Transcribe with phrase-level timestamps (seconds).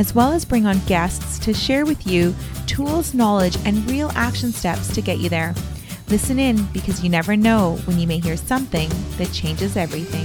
[0.00, 2.34] as well as bring on guests to share with you
[2.66, 5.54] tools, knowledge, and real action steps to get you there.
[6.08, 10.24] Listen in because you never know when you may hear something that changes everything.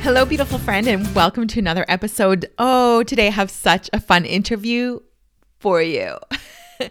[0.00, 2.50] Hello, beautiful friend, and welcome to another episode.
[2.56, 5.00] Oh, today I have such a fun interview
[5.58, 6.16] for you.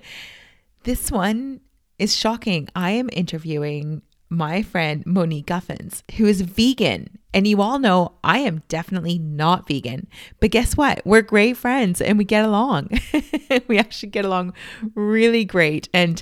[0.84, 1.62] this one
[1.98, 2.70] is shocking.
[2.76, 7.20] I am interviewing my friend Monique Guffens, who is vegan.
[7.34, 10.08] And you all know I am definitely not vegan.
[10.40, 11.02] But guess what?
[11.06, 12.90] We're great friends and we get along.
[13.68, 14.54] we actually get along
[14.94, 15.90] really great.
[15.94, 16.22] And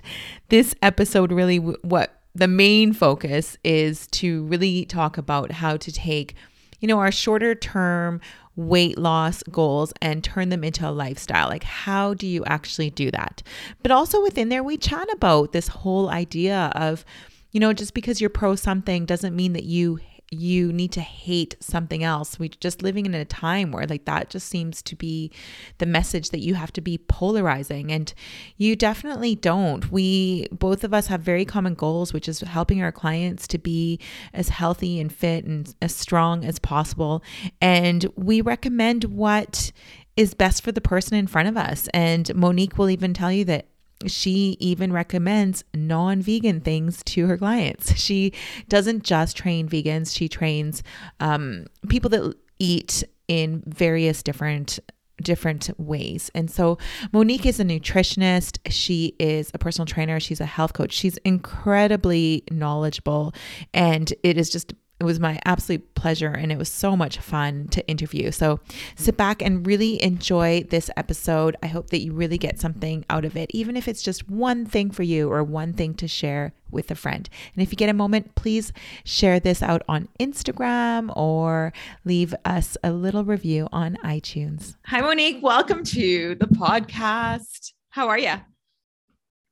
[0.50, 6.36] this episode really, what the main focus is to really talk about how to take,
[6.80, 8.22] you know, our shorter term
[8.56, 11.48] weight loss goals and turn them into a lifestyle.
[11.48, 13.42] Like, how do you actually do that?
[13.82, 17.06] But also within there, we chat about this whole idea of,
[17.52, 20.00] you know, just because you're pro something doesn't mean that you
[20.34, 22.40] you need to hate something else.
[22.40, 25.30] We just living in a time where like that just seems to be
[25.78, 28.14] the message that you have to be polarizing and
[28.56, 29.92] you definitely don't.
[29.92, 34.00] We both of us have very common goals which is helping our clients to be
[34.34, 37.22] as healthy and fit and as strong as possible
[37.60, 39.74] and we recommend what
[40.16, 41.88] is best for the person in front of us.
[41.94, 43.68] And Monique will even tell you that
[44.08, 47.94] she even recommends non vegan things to her clients.
[48.02, 48.34] She
[48.68, 50.84] doesn't just train vegans, she trains
[51.20, 54.80] um, people that eat in various different
[55.22, 56.32] different ways.
[56.34, 56.78] And so
[57.14, 60.92] Monique is a nutritionist, she is a personal trainer, she's a health coach.
[60.92, 63.34] She's incredibly knowledgeable
[63.74, 67.68] and it is just it was my absolute pleasure and it was so much fun
[67.70, 68.30] to interview.
[68.30, 68.60] So
[68.96, 71.58] sit back and really enjoy this episode.
[71.64, 74.64] I hope that you really get something out of it, even if it's just one
[74.64, 77.28] thing for you or one thing to share with a friend.
[77.56, 78.72] And if you get a moment, please
[79.04, 81.74] share this out on Instagram or
[82.06, 84.76] leave us a little review on iTunes.
[84.86, 85.42] Hi, Monique.
[85.42, 87.74] Welcome to the podcast.
[87.90, 88.36] How are you?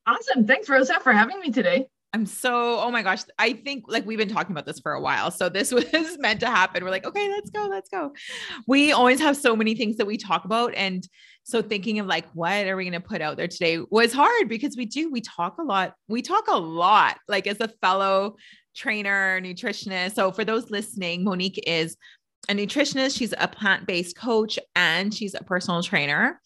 [0.06, 0.46] Awesome.
[0.46, 1.88] Thanks, Rosa, for having me today.
[2.12, 3.22] I'm so, oh my gosh.
[3.38, 5.30] I think like we've been talking about this for a while.
[5.30, 6.84] So this was meant to happen.
[6.84, 8.14] We're like, okay, let's go, let's go.
[8.68, 10.74] We always have so many things that we talk about.
[10.74, 11.08] And
[11.44, 14.50] so thinking of like, what are we going to put out there today was hard
[14.50, 15.94] because we do, we talk a lot.
[16.08, 18.36] We talk a lot, like as a fellow
[18.76, 20.14] trainer, nutritionist.
[20.14, 21.98] So for those listening, Monique is
[22.50, 26.42] a nutritionist, she's a plant based coach, and she's a personal trainer.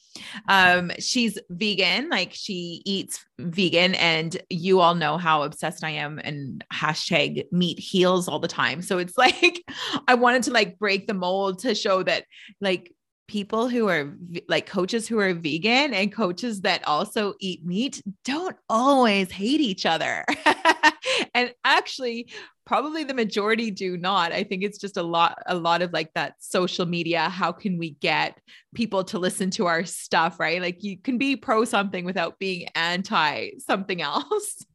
[0.48, 6.20] Um, she's vegan, like she eats vegan, and you all know how obsessed I am
[6.20, 8.82] and hashtag meat heals all the time.
[8.82, 9.64] So it's like
[10.08, 12.26] I wanted to like break the mold to show that
[12.62, 12.94] like
[13.28, 14.14] people who are
[14.48, 19.86] like coaches who are vegan and coaches that also eat meat don't always hate each
[19.86, 20.26] other.
[21.34, 22.30] and actually
[22.66, 24.32] probably the majority do not.
[24.32, 27.78] I think it's just a lot a lot of like that social media how can
[27.78, 28.40] we get
[28.74, 30.62] people to listen to our stuff right?
[30.62, 34.66] Like you can be pro something without being anti something else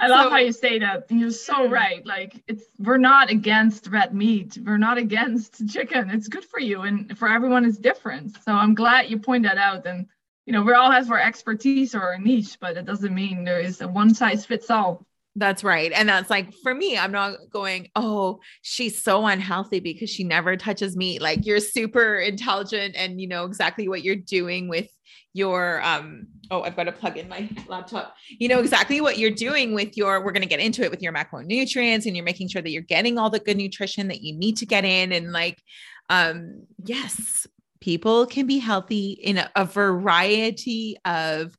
[0.00, 1.06] I love so, how you say that.
[1.10, 2.04] You're so right.
[2.06, 4.58] Like it's we're not against red meat.
[4.64, 6.10] We're not against chicken.
[6.10, 8.36] It's good for you and for everyone it's different.
[8.42, 10.06] So I'm glad you point that out and
[10.46, 13.60] you know, we all have our expertise or our niche, but it doesn't mean there
[13.60, 15.06] is a one size fits all.
[15.40, 15.90] That's right.
[15.90, 20.54] And that's like for me, I'm not going, oh, she's so unhealthy because she never
[20.54, 21.22] touches meat.
[21.22, 24.88] Like you're super intelligent and you know exactly what you're doing with
[25.32, 28.14] your um oh I've got to plug in my laptop.
[28.38, 31.00] You know exactly what you're doing with your we're going to get into it with
[31.00, 34.36] your macronutrients and you're making sure that you're getting all the good nutrition that you
[34.36, 35.62] need to get in and like
[36.10, 37.46] um yes,
[37.80, 41.56] people can be healthy in a, a variety of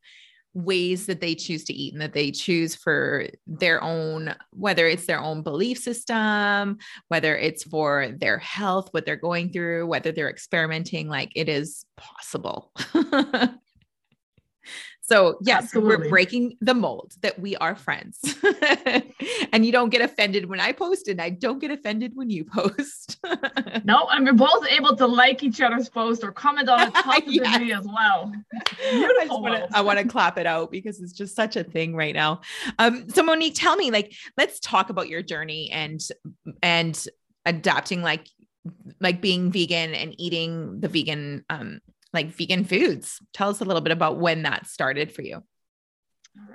[0.54, 5.06] ways that they choose to eat and that they choose for their own whether it's
[5.06, 6.78] their own belief system
[7.08, 11.86] whether it's for their health what they're going through whether they're experimenting like it is
[11.96, 12.74] possible
[15.12, 15.98] So, yes, Absolutely.
[15.98, 18.18] we're breaking the mold that we are friends.
[19.52, 22.46] and you don't get offended when I post, and I don't get offended when you
[22.46, 23.20] post.
[23.84, 27.68] no, and we're both able to like each other's post or comment on it positively
[27.68, 27.80] yes.
[27.80, 28.32] as well.
[28.90, 29.68] Beautiful.
[29.74, 32.40] I want to clap it out because it's just such a thing right now.
[32.80, 36.00] Um, so Monique, tell me, like, let's talk about your journey and
[36.64, 37.06] and
[37.46, 38.30] adapting like
[39.02, 41.82] like being vegan and eating the vegan um
[42.14, 43.20] like vegan foods.
[43.34, 45.44] Tell us a little bit about when that started for you.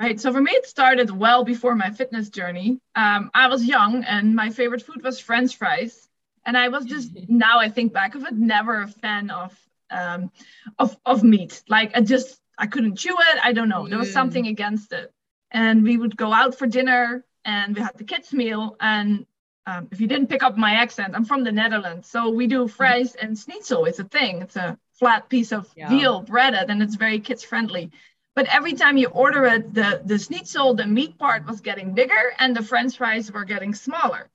[0.00, 0.18] Right.
[0.18, 2.80] So for me, it started well before my fitness journey.
[2.94, 6.08] Um, I was young and my favorite food was French fries.
[6.46, 9.58] And I was just, now I think back of it, never a fan of,
[9.90, 10.30] um,
[10.78, 11.62] of, of meat.
[11.68, 13.38] Like I just, I couldn't chew it.
[13.42, 13.86] I don't know.
[13.88, 14.14] There was mm.
[14.14, 15.12] something against it.
[15.50, 18.76] And we would go out for dinner and we had the kids meal.
[18.80, 19.26] And
[19.66, 22.08] um, if you didn't pick up my accent, I'm from the Netherlands.
[22.08, 23.84] So we do fries and schnitzel.
[23.84, 24.40] It's a thing.
[24.40, 25.88] It's a flat piece of yeah.
[25.88, 27.90] veal breaded and it's very kids friendly.
[28.34, 32.34] But every time you order it, the, the schnitzel, the meat part was getting bigger
[32.38, 34.28] and the french fries were getting smaller.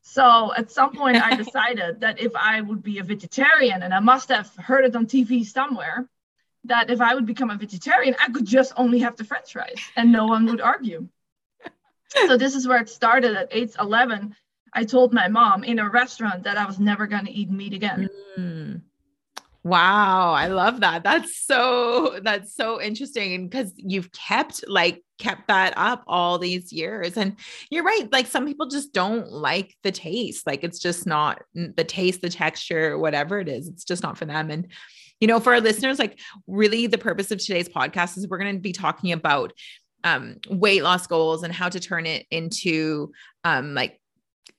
[0.00, 3.98] So at some point, I decided that if I would be a vegetarian, and I
[3.98, 6.08] must have heard it on TV somewhere,
[6.64, 9.80] that if I would become a vegetarian, I could just only have the french fries
[9.96, 11.08] and no one would argue.
[12.26, 14.34] so this is where it started at age 11.
[14.72, 17.72] I told my mom in a restaurant that I was never going to eat meat
[17.72, 18.08] again.
[18.38, 18.80] Mm.
[19.66, 21.02] Wow, I love that.
[21.02, 27.16] That's so that's so interesting because you've kept like kept that up all these years
[27.16, 27.34] and
[27.68, 31.82] you're right like some people just don't like the taste like it's just not the
[31.82, 34.68] taste the texture whatever it is it's just not for them and
[35.18, 38.54] you know for our listeners like really the purpose of today's podcast is we're going
[38.54, 39.52] to be talking about
[40.04, 43.10] um, weight loss goals and how to turn it into
[43.42, 43.98] um, like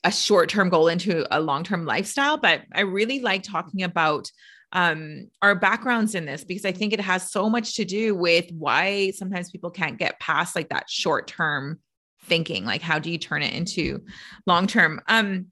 [0.03, 4.29] a short-term goal into a long-term lifestyle but i really like talking about
[4.73, 8.51] um, our backgrounds in this because I think it has so much to do with
[8.51, 11.79] why sometimes people can't get past like that short term
[12.23, 12.65] thinking.
[12.65, 14.03] Like, how do you turn it into
[14.45, 15.01] long term?
[15.07, 15.47] Um,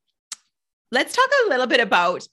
[0.91, 2.27] let's talk a little bit about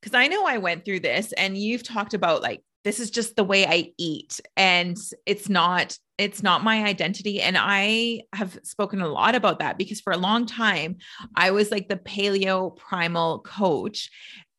[0.00, 3.36] because I know I went through this and you've talked about like this is just
[3.36, 9.00] the way I eat and it's not it's not my identity and I have spoken
[9.00, 10.98] a lot about that because for a long time
[11.34, 14.10] I was like the paleo primal coach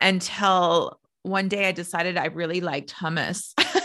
[0.01, 3.54] until one day I decided I really liked hummus.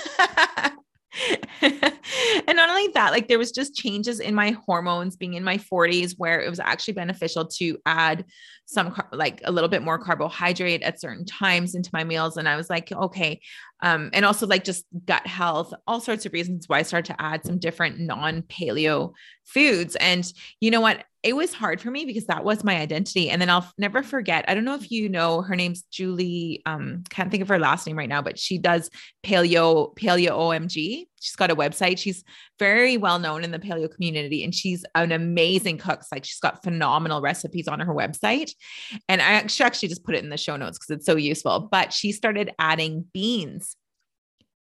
[2.47, 5.59] and not only that, like there was just changes in my hormones being in my
[5.59, 8.25] 40s where it was actually beneficial to add
[8.67, 12.37] some like a little bit more carbohydrate at certain times into my meals.
[12.37, 13.41] And I was like, okay.
[13.83, 17.21] Um, and also like just gut health, all sorts of reasons why I started to
[17.21, 19.13] add some different non-paleo
[19.45, 19.97] foods.
[19.97, 20.31] And
[20.61, 21.05] you know what?
[21.23, 23.29] it was hard for me because that was my identity.
[23.29, 24.47] And then I'll never forget.
[24.49, 26.63] I don't know if you know her name's Julie.
[26.65, 28.89] Um, can't think of her last name right now, but she does
[29.23, 31.07] paleo, paleo OMG.
[31.21, 31.99] She's got a website.
[31.99, 32.25] She's
[32.59, 36.03] very well known in the paleo community and she's an amazing cook.
[36.11, 38.53] Like she's got phenomenal recipes on her website.
[39.09, 41.69] And I actually, just put it in the show notes because it's so useful.
[41.71, 43.77] But she started adding beans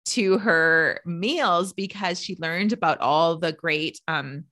[0.06, 4.44] to her meals because she learned about all the great um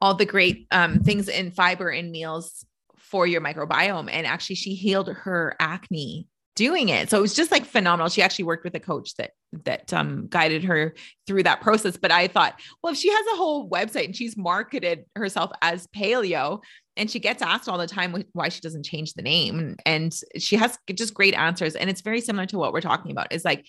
[0.00, 2.64] all the great um, things in fiber in meals
[2.98, 4.08] for your microbiome.
[4.10, 7.10] And actually, she healed her acne doing it.
[7.10, 8.08] So it was just like phenomenal.
[8.08, 9.32] She actually worked with a coach that
[9.64, 10.94] that um, guided her
[11.26, 11.96] through that process.
[11.96, 15.86] But I thought, well, if she has a whole website and she's marketed herself as
[15.88, 16.60] paleo,
[16.96, 20.56] and she gets asked all the time why she doesn't change the name, and she
[20.56, 21.74] has just great answers.
[21.74, 23.32] And it's very similar to what we're talking about.
[23.32, 23.66] Is like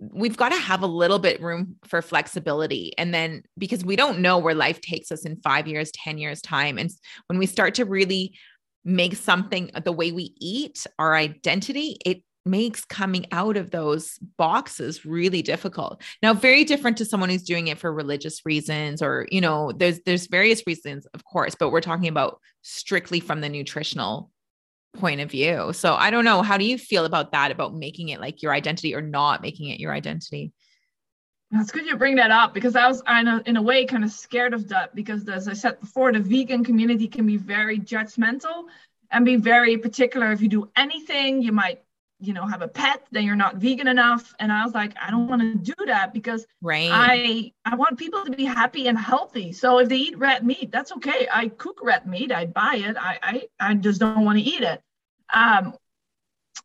[0.00, 4.20] we've got to have a little bit room for flexibility and then because we don't
[4.20, 6.90] know where life takes us in 5 years 10 years time and
[7.26, 8.32] when we start to really
[8.84, 14.18] make something uh, the way we eat our identity it makes coming out of those
[14.38, 19.26] boxes really difficult now very different to someone who's doing it for religious reasons or
[19.30, 23.48] you know there's there's various reasons of course but we're talking about strictly from the
[23.48, 24.30] nutritional
[24.94, 25.72] point of view.
[25.72, 26.42] So I don't know.
[26.42, 29.68] How do you feel about that, about making it like your identity or not making
[29.68, 30.52] it your identity?
[31.50, 34.04] That's good you bring that up because I was in a, in a way kind
[34.04, 37.78] of scared of that because as I said before, the vegan community can be very
[37.78, 38.66] judgmental
[39.10, 40.30] and be very particular.
[40.30, 41.82] If you do anything, you might,
[42.20, 44.32] you know, have a pet, then you're not vegan enough.
[44.38, 46.88] And I was like, I don't want to do that because right.
[46.92, 49.52] I I want people to be happy and healthy.
[49.52, 51.26] So if they eat red meat, that's okay.
[51.32, 52.96] I cook red meat, I buy it.
[52.96, 54.80] I I, I just don't want to eat it.
[55.32, 55.74] Um,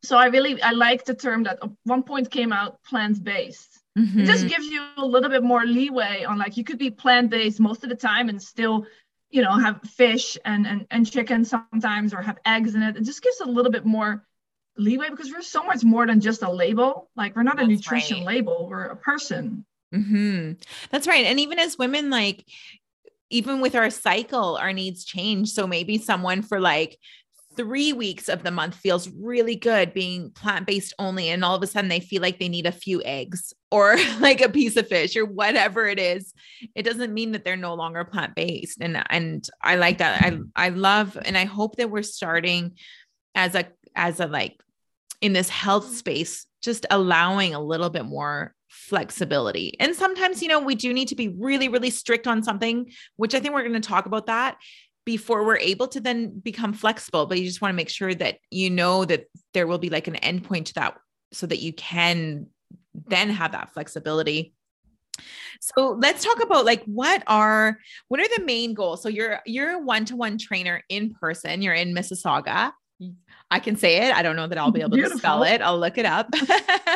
[0.03, 3.74] so I really I like the term that at one point came out plant based.
[3.97, 4.21] Mm-hmm.
[4.21, 7.29] It just gives you a little bit more leeway on like you could be plant
[7.29, 8.85] based most of the time and still
[9.29, 12.97] you know have fish and, and and chicken sometimes or have eggs in it.
[12.97, 14.25] It just gives a little bit more
[14.77, 17.09] leeway because we're so much more than just a label.
[17.15, 18.35] Like we're not That's a nutrition right.
[18.35, 19.65] label, we're a person.
[19.93, 20.53] Mm-hmm.
[20.91, 21.25] That's right.
[21.25, 22.45] And even as women, like
[23.29, 25.51] even with our cycle, our needs change.
[25.51, 26.99] So maybe someone for like
[27.55, 31.29] three weeks of the month feels really good being plant based only.
[31.29, 34.41] And all of a sudden they feel like they need a few eggs or like
[34.41, 36.33] a piece of fish or whatever it is.
[36.75, 38.79] It doesn't mean that they're no longer plant based.
[38.81, 40.21] And, and I like that.
[40.23, 42.77] I, I love, and I hope that we're starting
[43.33, 44.61] as a, as a like
[45.21, 49.75] in this health space, just allowing a little bit more flexibility.
[49.79, 53.33] And sometimes, you know, we do need to be really, really strict on something, which
[53.33, 54.57] I think we're going to talk about that
[55.05, 57.25] before we're able to then become flexible.
[57.25, 60.07] But you just want to make sure that you know that there will be like
[60.07, 60.97] an endpoint to that
[61.31, 62.47] so that you can
[62.93, 64.53] then have that flexibility.
[65.61, 69.01] So let's talk about like what are what are the main goals?
[69.01, 72.71] So you're you're a one-to-one trainer in person, you're in Mississauga.
[73.51, 74.15] I can say it.
[74.15, 75.17] I don't know that I'll be able Beautiful.
[75.17, 75.61] to spell it.
[75.61, 76.29] I'll look it up.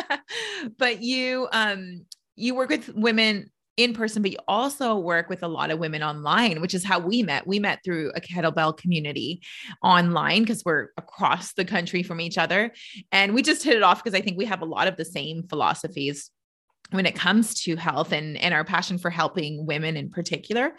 [0.78, 5.48] but you um you work with women in person, but you also work with a
[5.48, 7.46] lot of women online, which is how we met.
[7.46, 9.42] We met through a kettlebell community
[9.82, 12.72] online because we're across the country from each other.
[13.12, 15.04] And we just hit it off because I think we have a lot of the
[15.04, 16.30] same philosophies
[16.90, 20.72] when it comes to health and, and our passion for helping women in particular.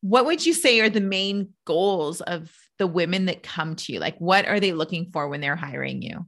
[0.00, 4.00] What would you say are the main goals of the women that come to you?
[4.00, 6.26] Like, what are they looking for when they're hiring you?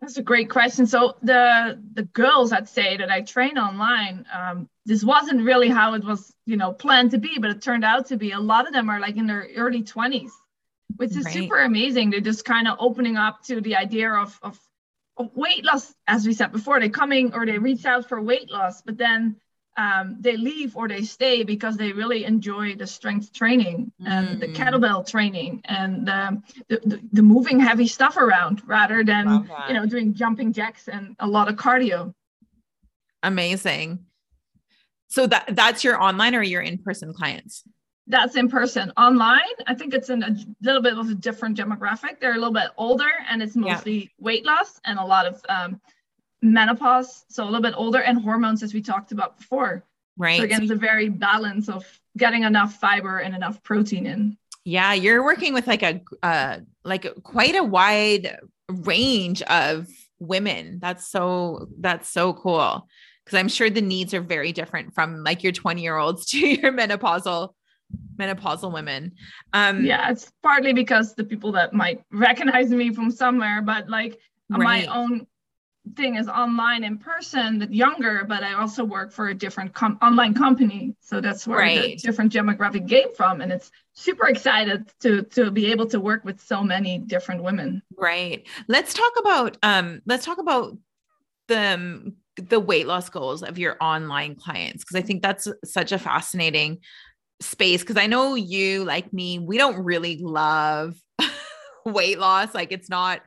[0.00, 0.86] That's a great question.
[0.86, 5.94] So the the girls, I'd say that I train online, um, this wasn't really how
[5.94, 8.32] it was, you know, planned to be, but it turned out to be.
[8.32, 10.32] A lot of them are like in their early twenties,
[10.96, 11.34] which is right.
[11.34, 12.10] super amazing.
[12.10, 14.58] They're just kind of opening up to the idea of, of
[15.16, 16.80] of weight loss, as we said before.
[16.80, 19.36] They're coming or they reach out for weight loss, but then
[19.76, 24.40] um, they leave or they stay because they really enjoy the strength training and mm.
[24.40, 29.74] the kettlebell training and um, the, the, the, moving heavy stuff around rather than you
[29.74, 32.14] know doing jumping jacks and a lot of cardio.
[33.22, 34.06] Amazing.
[35.08, 37.64] So that that's your online or your in-person clients?
[38.06, 38.92] That's in person.
[38.96, 42.20] Online i think it's in a little bit of a different demographic.
[42.20, 44.08] They're a little bit older and it's mostly yeah.
[44.18, 45.80] weight loss and a lot of um,
[46.44, 49.84] menopause, so a little bit older, and hormones, as we talked about before.
[50.16, 50.38] Right.
[50.38, 51.84] So again, it's a very balance of
[52.16, 54.36] getting enough fiber and enough protein in.
[54.64, 59.88] Yeah, you're working with like a uh, like quite a wide range of
[60.20, 60.78] women.
[60.80, 62.86] That's so that's so cool
[63.24, 66.38] because I'm sure the needs are very different from like your 20 year olds to
[66.38, 67.54] your menopausal
[68.16, 69.12] menopausal women.
[69.52, 74.18] Um, yeah, it's partly because the people that might recognize me from somewhere, but like
[74.50, 74.86] right.
[74.86, 75.26] my own
[75.96, 79.98] thing is online in person that younger but i also work for a different com-
[80.00, 80.96] online company.
[81.00, 81.82] So that's where right.
[81.82, 83.40] the different demographic came from.
[83.40, 87.82] And it's super excited to to be able to work with so many different women.
[87.96, 88.46] Right.
[88.66, 90.76] Let's talk about um let's talk about
[91.48, 95.98] the the weight loss goals of your online clients because i think that's such a
[95.98, 96.78] fascinating
[97.40, 97.82] space.
[97.82, 100.96] Because i know you like me we don't really love
[101.84, 102.54] weight loss.
[102.54, 103.20] Like it's not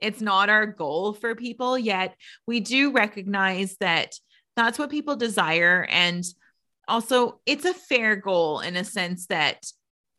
[0.00, 2.14] it's not our goal for people yet.
[2.46, 4.14] We do recognize that
[4.56, 5.86] that's what people desire.
[5.88, 6.24] And
[6.86, 9.64] also, it's a fair goal in a sense that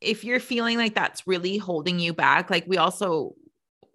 [0.01, 3.33] if you're feeling like that's really holding you back, like we also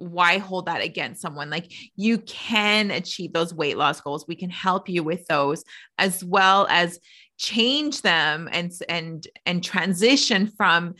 [0.00, 4.48] why hold that against someone like you can achieve those weight loss goals we can
[4.48, 5.62] help you with those
[5.98, 6.98] as well as
[7.36, 10.94] change them and and and transition from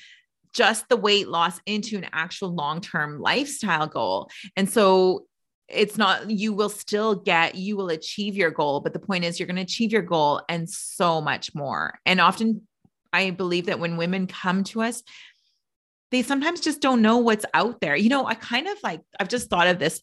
[0.52, 4.30] just the weight loss into an actual long term lifestyle goal.
[4.56, 5.26] And so
[5.68, 8.80] it's not, you will still get, you will achieve your goal.
[8.80, 11.98] But the point is, you're going to achieve your goal and so much more.
[12.04, 12.66] And often,
[13.12, 15.02] I believe that when women come to us,
[16.10, 17.94] they sometimes just don't know what's out there.
[17.94, 20.00] You know, I kind of like, I've just thought of this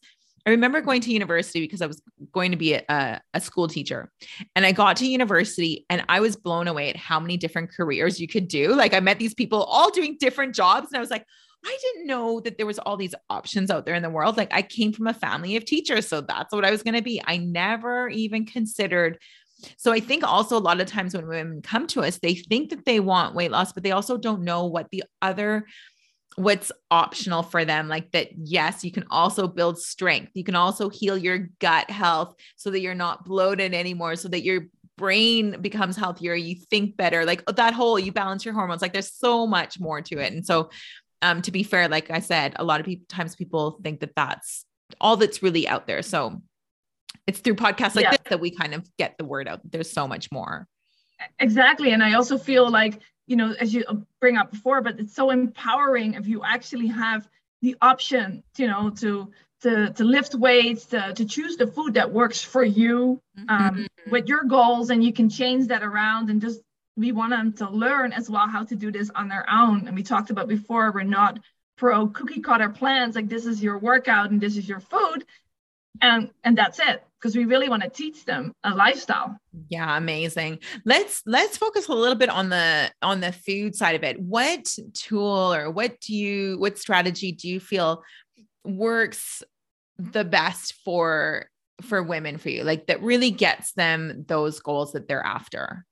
[0.48, 2.02] I remember going to university because I was
[2.32, 4.10] going to be a, a, school teacher.
[4.56, 8.22] And I got to university and I was blown away at how many different careers
[8.22, 8.74] you could do.
[8.74, 10.88] Like I met these people all doing different jobs.
[10.88, 11.26] And I was like,
[11.66, 14.38] I didn't know that there was all these options out there in the world.
[14.38, 16.08] Like I came from a family of teachers.
[16.08, 17.22] So that's what I was going to be.
[17.28, 19.20] I never even considered.
[19.76, 22.70] So I think also a lot of times when women come to us, they think
[22.70, 25.66] that they want weight loss, but they also don't know what the other
[26.38, 30.32] what's optional for them like that yes you can also build strength.
[30.36, 34.44] You can also heal your gut health so that you're not bloated anymore so that
[34.44, 34.68] your
[34.98, 39.12] brain becomes healthier you think better like that whole you balance your hormones like there's
[39.12, 40.32] so much more to it.
[40.32, 40.70] And so
[41.24, 44.16] um to be fair like i said a lot of people times people think that
[44.16, 44.64] that's
[45.02, 46.04] all that's really out there.
[46.04, 46.44] So
[47.26, 48.12] it's through podcasts like yeah.
[48.12, 50.68] this that we kind of get the word out there's so much more.
[51.40, 51.94] Exactly.
[51.94, 53.84] And i also feel like you know, as you
[54.20, 57.28] bring up before, but it's so empowering if you actually have
[57.62, 59.32] the option, you know, to
[59.62, 64.12] to to lift weights, to to choose the food that works for you um, mm-hmm.
[64.12, 66.62] with your goals, and you can change that around and just
[66.96, 69.88] we want them to learn as well how to do this on their own.
[69.88, 71.40] And we talked about before, we're not
[71.78, 75.26] pro cookie cutter plans like this is your workout and this is your food,
[76.02, 79.38] and and that's it because we really want to teach them a lifestyle.
[79.70, 80.60] Yeah amazing.
[80.86, 84.20] Let's let's focus a little bit on the on the food side of it.
[84.20, 88.04] What tool or what do you what strategy do you feel
[88.64, 89.44] works
[89.98, 91.50] the best for
[91.82, 95.86] for women for you like that really gets them those goals that they're after?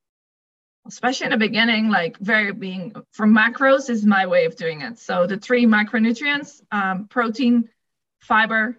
[0.87, 4.99] Especially in the beginning like very being for macros is my way of doing it.
[4.99, 7.69] So the three micronutrients um, protein
[8.21, 8.77] fiber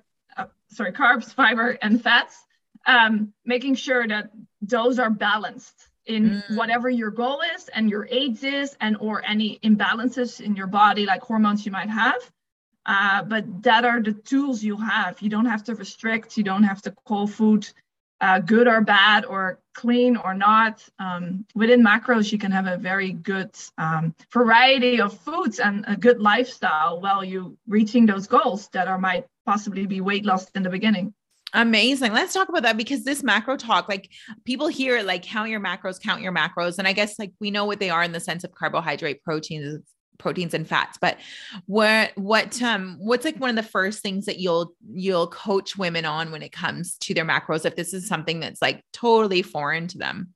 [0.69, 2.47] sorry carbs fiber and fats
[2.87, 4.31] um, making sure that
[4.63, 6.57] those are balanced in mm.
[6.57, 11.05] whatever your goal is and your aids is and or any imbalances in your body
[11.05, 12.31] like hormones you might have.
[12.87, 15.21] Uh, but that are the tools you have.
[15.21, 16.37] You don't have to restrict.
[16.37, 17.69] You don't have to call food
[18.21, 20.89] uh, good or bad or clean or not.
[21.01, 25.97] Um, within macros you can have a very good um, variety of foods and a
[25.97, 30.63] good lifestyle while you reaching those goals that are might possibly be weight loss in
[30.63, 31.15] the beginning
[31.53, 32.13] Amazing.
[32.13, 34.11] Let's talk about that because this macro talk, like
[34.45, 36.79] people hear like count your macros, count your macros.
[36.79, 39.83] And I guess like we know what they are in the sense of carbohydrate, proteins,
[40.19, 40.99] proteins and fats.
[41.01, 41.19] But
[41.67, 46.05] what what um what's like one of the first things that you'll you'll coach women
[46.05, 49.87] on when it comes to their macros if this is something that's like totally foreign
[49.89, 50.35] to them?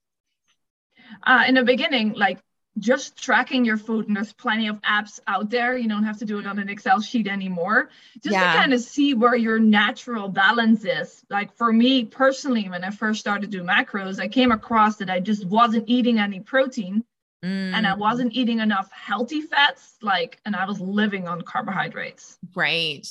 [1.24, 2.38] Uh, in the beginning, like
[2.78, 6.24] just tracking your food and there's plenty of apps out there you don't have to
[6.24, 7.90] do it on an excel sheet anymore
[8.22, 8.52] just yeah.
[8.52, 12.90] to kind of see where your natural balance is like for me personally when i
[12.90, 17.04] first started to do macros i came across that i just wasn't eating any protein
[17.44, 17.48] mm.
[17.74, 17.98] and i mm.
[17.98, 23.06] wasn't eating enough healthy fats like and i was living on carbohydrates right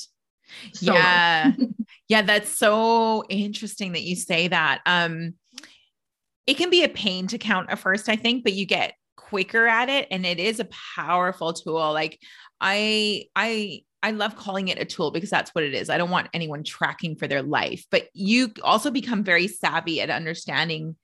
[0.72, 1.52] so, yeah
[2.08, 5.34] yeah that's so interesting that you say that um
[6.46, 8.94] it can be a pain to count at first i think but you get
[9.30, 12.18] quicker at it and it is a powerful tool like
[12.60, 15.90] i i I love calling it a tool because that's what it is.
[15.90, 20.08] I don't want anyone tracking for their life, but you also become very savvy at
[20.08, 20.96] understanding.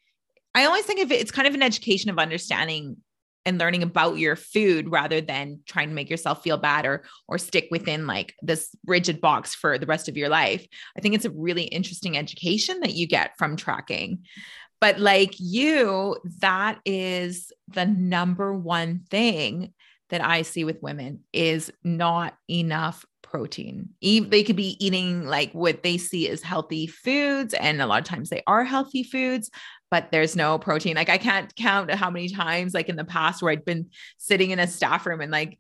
[0.55, 2.97] I always think of it, it's kind of an education of understanding
[3.45, 7.39] and learning about your food rather than trying to make yourself feel bad or or
[7.39, 10.67] stick within like this rigid box for the rest of your life.
[10.97, 14.25] I think it's a really interesting education that you get from tracking.
[14.81, 19.73] But like you, that is the number one thing
[20.11, 23.89] that I see with women is not enough protein.
[24.01, 28.05] They could be eating like what they see as healthy foods, and a lot of
[28.05, 29.51] times they are healthy foods,
[29.91, 30.95] but there's no protein.
[30.95, 34.51] Like I can't count how many times, like in the past, where I'd been sitting
[34.51, 35.59] in a staff room and like,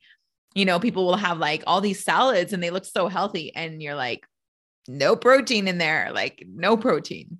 [0.54, 3.82] you know, people will have like all these salads and they look so healthy, and
[3.82, 4.26] you're like,
[4.86, 7.38] no protein in there, like no protein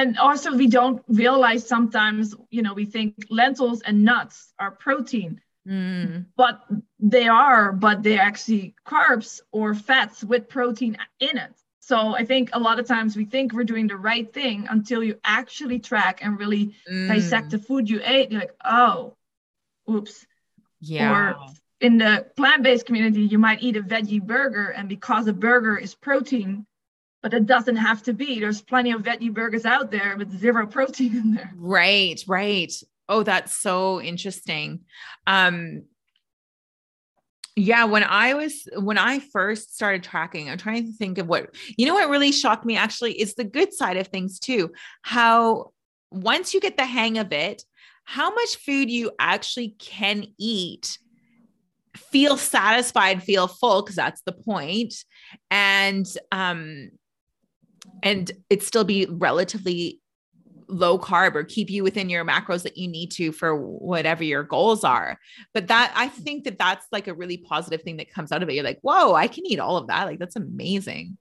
[0.00, 5.40] and also we don't realize sometimes you know we think lentils and nuts are protein.
[5.68, 6.24] Mm.
[6.38, 6.64] but
[6.98, 11.54] they are but they're actually carbs or fats with protein in it.
[11.80, 15.04] So i think a lot of times we think we're doing the right thing until
[15.04, 17.08] you actually track and really mm.
[17.08, 18.30] dissect the food you ate.
[18.30, 19.16] You're like oh
[19.88, 20.26] oops.
[20.80, 21.12] Yeah.
[21.12, 21.36] Or
[21.86, 25.94] in the plant-based community you might eat a veggie burger and because a burger is
[25.94, 26.66] protein
[27.22, 28.40] but it doesn't have to be.
[28.40, 31.52] There's plenty of veggie burgers out there with zero protein in there.
[31.56, 32.72] Right, right.
[33.08, 34.80] Oh, that's so interesting.
[35.26, 35.82] Um
[37.56, 41.54] yeah, when I was when I first started tracking, I'm trying to think of what
[41.76, 44.72] you know what really shocked me actually is the good side of things too.
[45.02, 45.72] How
[46.10, 47.64] once you get the hang of it,
[48.04, 50.98] how much food you actually can eat
[51.96, 54.94] feel satisfied feel full because that's the point
[55.50, 56.90] and um
[58.02, 60.00] and it still be relatively
[60.70, 64.42] low carb or keep you within your macros that you need to for whatever your
[64.42, 65.18] goals are.
[65.52, 68.48] But that I think that that's like a really positive thing that comes out of
[68.48, 68.54] it.
[68.54, 70.04] You're like, whoa, I can eat all of that.
[70.04, 71.18] Like that's amazing.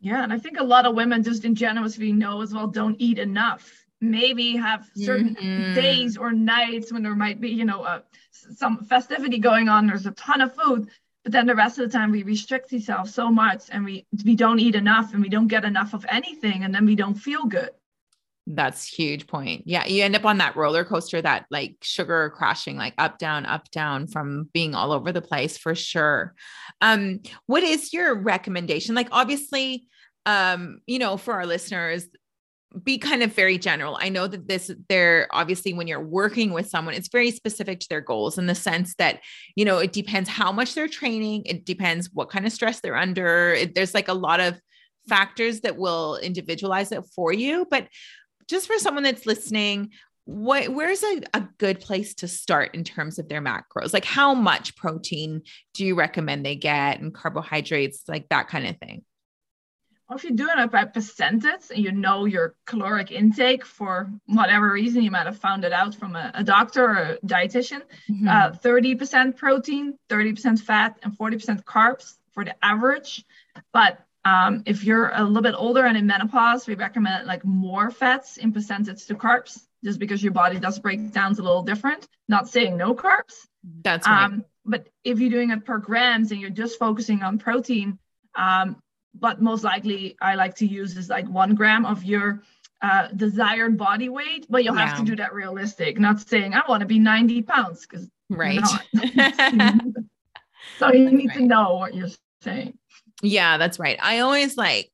[0.00, 0.22] Yeah.
[0.22, 2.66] And I think a lot of women just in general, as we know as well,
[2.66, 3.72] don't eat enough.
[4.00, 5.74] Maybe have certain mm-hmm.
[5.74, 8.00] days or nights when there might be, you know, uh,
[8.30, 9.88] some festivity going on.
[9.88, 10.88] There's a ton of food
[11.24, 14.34] but then the rest of the time we restrict ourselves so much and we we
[14.34, 17.44] don't eat enough and we don't get enough of anything and then we don't feel
[17.44, 17.70] good.
[18.46, 19.64] That's huge point.
[19.66, 23.44] Yeah you end up on that roller coaster that like sugar crashing like up down
[23.46, 26.34] up down from being all over the place for sure.
[26.80, 28.94] Um what is your recommendation?
[28.94, 29.86] Like obviously
[30.24, 32.06] um you know for our listeners
[32.82, 33.98] be kind of very general.
[34.00, 37.88] I know that this, they're obviously when you're working with someone, it's very specific to
[37.88, 39.20] their goals in the sense that,
[39.56, 42.96] you know, it depends how much they're training, it depends what kind of stress they're
[42.96, 43.54] under.
[43.54, 44.60] It, there's like a lot of
[45.08, 47.66] factors that will individualize it for you.
[47.70, 47.88] But
[48.48, 49.90] just for someone that's listening,
[50.24, 53.94] what where's a, a good place to start in terms of their macros?
[53.94, 55.40] Like how much protein
[55.72, 59.04] do you recommend they get and carbohydrates, like that kind of thing?
[60.08, 64.72] Or if you're doing it by percentage and you know your caloric intake for whatever
[64.72, 67.82] reason, you might have found it out from a, a doctor or a dietitian.
[68.10, 68.28] Mm-hmm.
[68.28, 73.24] Uh, 30% protein, 30% fat, and 40% carbs for the average.
[73.72, 77.90] But um, if you're a little bit older and in menopause, we recommend like more
[77.90, 82.08] fats in percentage to carbs, just because your body does break down a little different.
[82.28, 83.46] Not saying no carbs.
[83.82, 84.24] That's right.
[84.24, 87.98] Um, but if you're doing it per grams and you're just focusing on protein,
[88.34, 88.82] um,
[89.20, 92.42] but most likely I like to use is like one gram of your
[92.82, 96.80] uh, desired body weight, but you'll have to do that realistic, not saying I want
[96.80, 98.60] to be 90 pounds because right.
[100.78, 101.38] so you need right.
[101.38, 102.08] to know what you're
[102.42, 102.78] saying.
[103.22, 103.98] Yeah, that's right.
[104.00, 104.90] I always like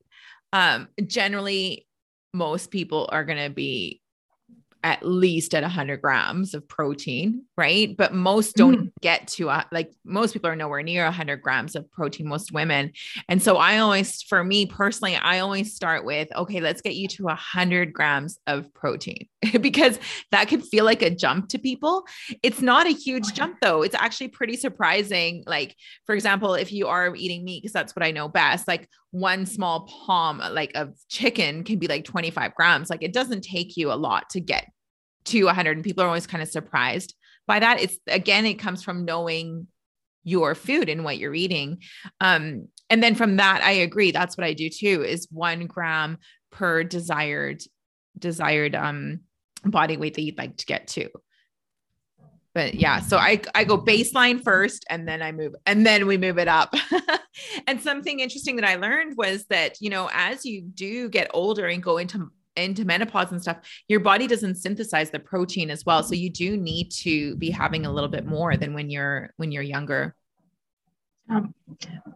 [0.53, 1.85] um generally
[2.33, 4.01] most people are going to be
[4.83, 7.95] at least at 100 grams of protein, right?
[7.95, 8.91] But most don't mm.
[9.01, 12.91] get to a, like most people are nowhere near 100 grams of protein, most women.
[13.29, 17.07] And so I always, for me personally, I always start with, okay, let's get you
[17.09, 19.27] to 100 grams of protein
[19.61, 19.99] because
[20.31, 22.05] that can feel like a jump to people.
[22.43, 23.83] It's not a huge jump though.
[23.83, 25.43] It's actually pretty surprising.
[25.47, 28.89] Like, for example, if you are eating meat, because that's what I know best, like
[29.11, 33.77] one small palm like of chicken can be like 25 grams like it doesn't take
[33.77, 34.69] you a lot to get
[35.23, 37.15] to 100 and people are always kind of surprised
[37.47, 39.67] by that it's again it comes from knowing
[40.23, 41.79] your food and what you're eating.
[42.19, 46.17] Um and then from that i agree that's what i do too is one gram
[46.51, 47.63] per desired
[48.17, 49.21] desired um
[49.63, 51.09] body weight that you'd like to get to.
[52.53, 56.17] But yeah so i i go baseline first and then i move and then we
[56.17, 56.73] move it up.
[57.67, 61.67] And something interesting that i learned was that you know as you do get older
[61.67, 66.03] and go into into menopause and stuff, your body doesn't synthesize the protein as well.
[66.03, 69.51] So you do need to be having a little bit more than when you're when
[69.51, 70.15] you're younger.
[71.29, 71.55] Um,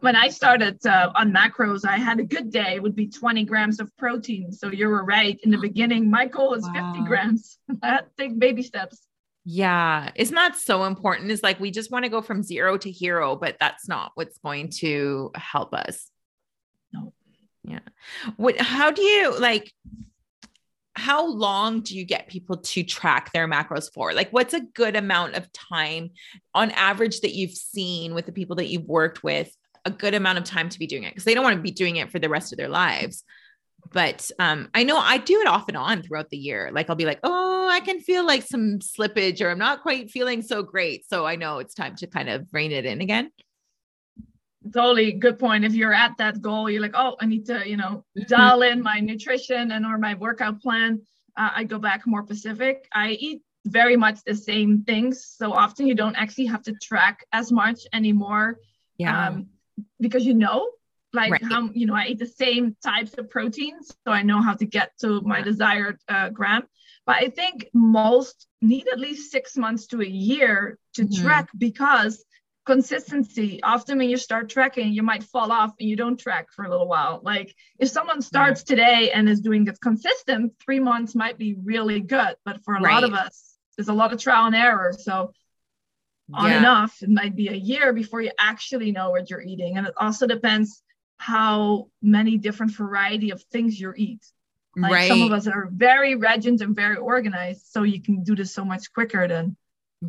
[0.00, 3.44] when I started uh, on macros, I had a good day It would be 20
[3.44, 4.52] grams of protein.
[4.52, 6.08] So you were right in the beginning.
[6.08, 6.92] My goal is wow.
[6.94, 7.58] 50 grams.
[7.82, 9.06] I take baby steps.
[9.44, 11.30] Yeah, it's not so important.
[11.30, 14.38] It's like we just want to go from zero to hero, but that's not what's
[14.38, 16.10] going to help us.
[16.92, 17.12] No.
[17.64, 17.80] Yeah.
[18.36, 18.60] What?
[18.60, 19.72] How do you like?
[21.00, 24.12] How long do you get people to track their macros for?
[24.12, 26.10] Like, what's a good amount of time
[26.54, 29.50] on average that you've seen with the people that you've worked with?
[29.86, 31.70] A good amount of time to be doing it because they don't want to be
[31.70, 33.24] doing it for the rest of their lives.
[33.92, 36.70] But um, I know I do it off and on throughout the year.
[36.70, 40.10] Like, I'll be like, oh, I can feel like some slippage or I'm not quite
[40.10, 41.08] feeling so great.
[41.08, 43.30] So I know it's time to kind of rein it in again
[44.72, 47.76] totally good point if you're at that goal you're like oh i need to you
[47.76, 48.22] know mm-hmm.
[48.28, 51.00] dial in my nutrition and or my workout plan
[51.36, 55.86] uh, i go back more specific i eat very much the same things so often
[55.86, 58.58] you don't actually have to track as much anymore
[58.98, 59.46] yeah um,
[59.98, 60.68] because you know
[61.12, 61.44] like right.
[61.44, 64.66] how you know i eat the same types of proteins so i know how to
[64.66, 66.62] get to my desired uh, gram
[67.06, 71.22] but i think most need at least six months to a year to mm-hmm.
[71.22, 72.24] track because
[72.66, 73.60] consistency.
[73.62, 76.70] Often when you start tracking you might fall off and you don't track for a
[76.70, 77.20] little while.
[77.22, 82.00] Like if someone starts today and is doing it consistent three months might be really
[82.00, 82.36] good.
[82.44, 82.94] But for a right.
[82.94, 84.92] lot of us there's a lot of trial and error.
[84.98, 85.32] So
[86.32, 86.56] on yeah.
[86.58, 89.76] and off it might be a year before you actually know what you're eating.
[89.76, 90.82] And it also depends
[91.16, 94.24] how many different variety of things you eat.
[94.76, 95.08] Like right.
[95.08, 98.64] some of us are very regiment and very organized so you can do this so
[98.64, 99.56] much quicker than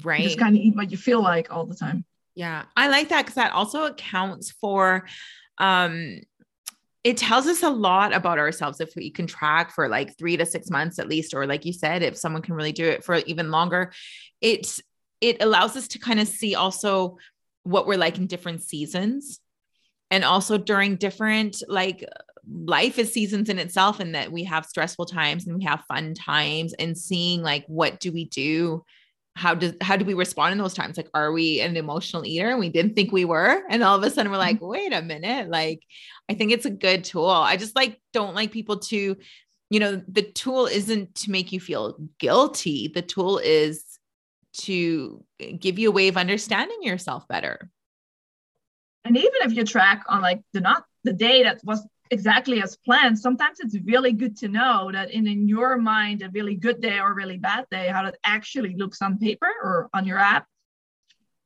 [0.04, 3.10] right just kind of eat what you feel like all the time yeah, I like
[3.10, 5.08] that because that also accounts for
[5.58, 6.20] um
[7.04, 10.46] it tells us a lot about ourselves if we can track for like three to
[10.46, 13.16] six months at least, or like you said, if someone can really do it for
[13.16, 13.92] even longer,
[14.40, 14.80] it
[15.20, 17.18] it allows us to kind of see also
[17.64, 19.40] what we're like in different seasons
[20.10, 22.04] and also during different like
[22.48, 26.16] life is seasons in itself and that we have stressful times and we have fun
[26.16, 28.84] times and seeing like what do we do
[29.36, 30.98] how does how do we respond in those times?
[30.98, 32.50] Like are we an emotional eater?
[32.50, 33.64] And we didn't think we were.
[33.70, 34.68] And all of a sudden we're like mm-hmm.
[34.68, 35.50] wait a minute.
[35.50, 35.82] Like
[36.30, 37.30] i think it's a good tool.
[37.30, 39.16] I just like don't like people to
[39.70, 42.90] you know the tool isn't to make you feel guilty.
[42.90, 43.84] The tool is
[44.54, 45.24] to
[45.60, 47.70] give you a way of understanding yourself better.
[49.06, 52.76] And even if you track on like the not the day that was exactly as
[52.76, 53.18] planned.
[53.18, 57.00] Sometimes it's really good to know that in, in your mind a really good day
[57.00, 60.46] or really bad day how it actually looks on paper or on your app.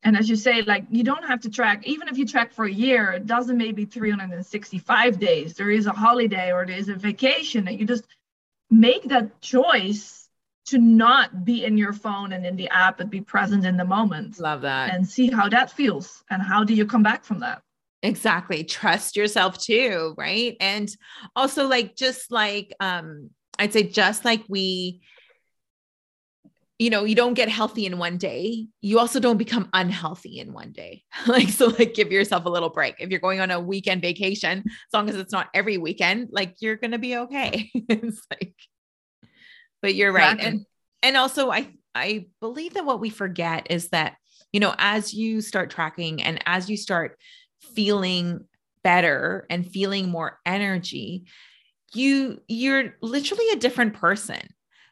[0.04, 2.66] And as you say like you don't have to track even if you track for
[2.66, 5.54] a year it doesn't maybe 365 days.
[5.54, 8.06] There is a holiday or there is a vacation that you just
[8.70, 10.28] make that choice
[10.66, 13.86] to not be in your phone and in the app but be present in the
[13.86, 14.92] moment love that.
[14.92, 17.62] and see how that feels and how do you come back from that
[18.06, 18.64] Exactly.
[18.64, 20.56] Trust yourself too, right?
[20.60, 20.90] And
[21.36, 25.02] also like just like um I'd say just like we
[26.78, 28.68] you know, you don't get healthy in one day.
[28.82, 31.04] You also don't become unhealthy in one day.
[31.28, 32.96] like, so like give yourself a little break.
[33.00, 36.56] If you're going on a weekend vacation, as long as it's not every weekend, like
[36.60, 37.72] you're going to be okay.
[37.74, 38.56] it's like,
[39.82, 40.38] but you're right.
[40.38, 40.66] And,
[41.02, 44.18] and also I, I believe that what we forget is that,
[44.52, 47.18] you know, as you start tracking and as you start
[47.74, 48.46] feeling
[48.84, 51.26] better and feeling more energy,
[51.94, 54.42] you, you're literally a different person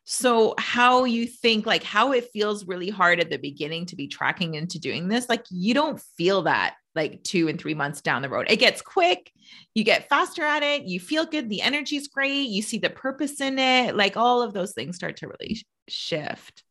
[0.06, 4.08] so, how you think, like how it feels really hard at the beginning to be
[4.08, 8.22] tracking into doing this, like you don't feel that like two and three months down
[8.22, 8.48] the road.
[8.50, 9.32] It gets quick,
[9.74, 13.40] you get faster at it, you feel good, the energy's great, you see the purpose
[13.40, 16.63] in it, like all of those things start to really shift.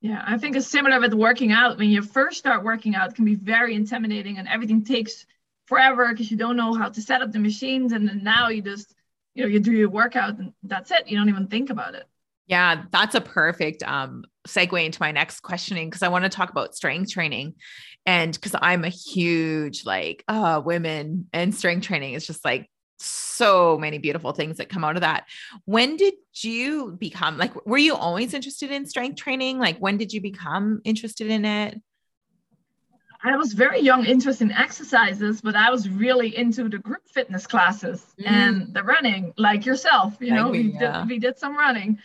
[0.00, 1.76] Yeah, I think it's similar with working out.
[1.76, 5.26] When you first start working out, it can be very intimidating and everything takes
[5.66, 7.92] forever because you don't know how to set up the machines.
[7.92, 8.94] And then now you just
[9.34, 11.08] you know, you do your workout and that's it.
[11.08, 12.04] You don't even think about it.
[12.46, 16.50] Yeah, that's a perfect um, segue into my next questioning because I want to talk
[16.50, 17.54] about strength training.
[18.06, 22.68] And because I'm a huge like uh women and strength training is just like
[23.02, 25.26] so many beautiful things that come out of that.
[25.64, 29.58] When did you become like were you always interested in strength training?
[29.58, 31.80] Like when did you become interested in it?
[33.22, 37.46] I was very young, interested in exercises, but I was really into the group fitness
[37.46, 38.26] classes mm.
[38.26, 40.16] and the running, like yourself.
[40.20, 41.00] You know, we, yeah.
[41.00, 41.98] did, we did some running.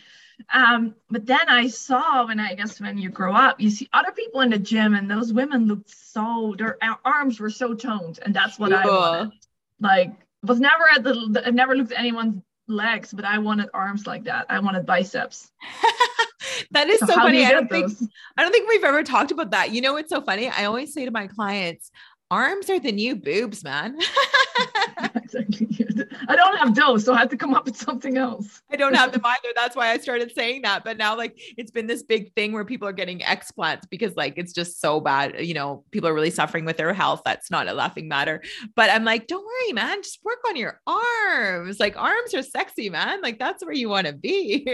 [0.52, 4.12] Um, but then I saw when I guess when you grow up, you see other
[4.12, 8.34] people in the gym, and those women looked so their arms were so toned, and
[8.34, 8.78] that's what cool.
[8.78, 9.32] I wanted.
[9.80, 10.12] Like,
[10.46, 14.24] was never at the, I never looked at anyone's legs, but I wanted arms like
[14.24, 14.46] that.
[14.48, 15.50] I wanted biceps.
[16.70, 17.38] that is so, so funny.
[17.38, 17.92] Do I don't think
[18.36, 19.70] I don't think we've ever talked about that.
[19.70, 20.48] You know what's so funny?
[20.48, 21.90] I always say to my clients,
[22.30, 23.98] arms are the new boobs, man.
[25.14, 25.68] exactly.
[26.28, 28.62] I don't have those, so I had to come up with something else.
[28.70, 29.48] I don't have them either.
[29.54, 30.84] That's why I started saying that.
[30.84, 34.34] But now, like, it's been this big thing where people are getting explants because, like,
[34.36, 35.44] it's just so bad.
[35.44, 37.22] You know, people are really suffering with their health.
[37.24, 38.42] That's not a laughing matter.
[38.74, 40.02] But I'm like, don't worry, man.
[40.02, 41.78] Just work on your arms.
[41.80, 43.20] Like, arms are sexy, man.
[43.22, 44.66] Like, that's where you want to be.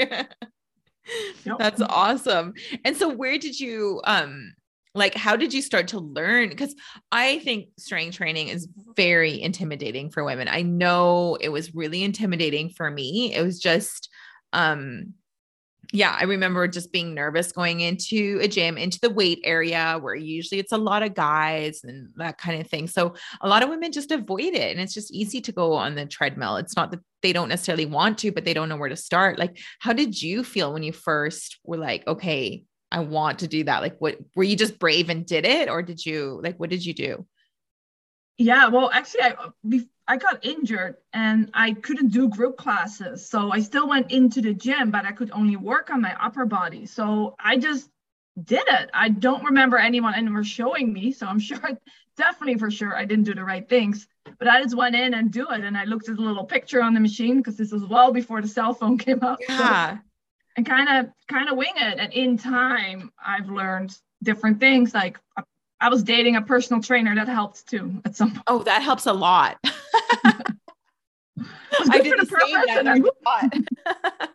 [1.44, 1.58] Yep.
[1.58, 2.54] That's awesome.
[2.84, 4.54] And so where did you um
[4.94, 6.74] like how did you start to learn because
[7.10, 10.48] I think strength training is very intimidating for women.
[10.48, 13.34] I know it was really intimidating for me.
[13.34, 14.08] It was just
[14.52, 15.14] um
[15.94, 20.14] yeah, I remember just being nervous going into a gym, into the weight area where
[20.14, 22.88] usually it's a lot of guys and that kind of thing.
[22.88, 24.70] So a lot of women just avoid it.
[24.72, 26.56] And it's just easy to go on the treadmill.
[26.56, 29.38] It's not that they don't necessarily want to, but they don't know where to start.
[29.38, 33.64] Like, how did you feel when you first were like, okay, I want to do
[33.64, 33.82] that?
[33.82, 35.68] Like, what were you just brave and did it?
[35.68, 37.26] Or did you, like, what did you do?
[38.38, 39.34] Yeah, well, actually, I
[40.08, 43.28] I got injured and I couldn't do group classes.
[43.28, 46.44] So I still went into the gym, but I could only work on my upper
[46.44, 46.86] body.
[46.86, 47.88] So I just
[48.42, 48.90] did it.
[48.92, 51.12] I don't remember anyone anywhere showing me.
[51.12, 51.60] So I'm sure,
[52.16, 54.06] definitely for sure, I didn't do the right things.
[54.38, 55.62] But I just went in and do it.
[55.62, 58.42] And I looked at the little picture on the machine because this was well before
[58.42, 59.40] the cell phone came out.
[59.48, 59.96] Yeah.
[59.96, 59.98] So,
[60.56, 61.98] and kind of kind of wing it.
[61.98, 65.18] And in time, I've learned different things like
[65.80, 68.44] I was dating a personal trainer that helped too at some point.
[68.46, 69.58] Oh, that helps a lot.
[71.90, 72.52] I did the same
[72.84, 74.28] that.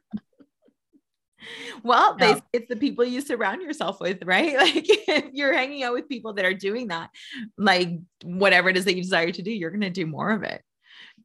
[1.83, 2.33] well, yeah.
[2.33, 4.55] they, it's the people you surround yourself with, right?
[4.57, 7.11] Like if you're hanging out with people that are doing that,
[7.57, 7.91] like
[8.23, 10.61] whatever it is that you desire to do, you're going to do more of it.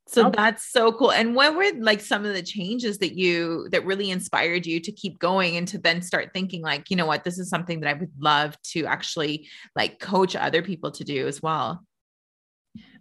[0.08, 0.34] So okay.
[0.36, 1.12] that's so cool.
[1.12, 4.92] And what were like some of the changes that you that really inspired you to
[4.92, 7.88] keep going and to then start thinking like, you know what, this is something that
[7.88, 11.84] I would love to actually like coach other people to do as well?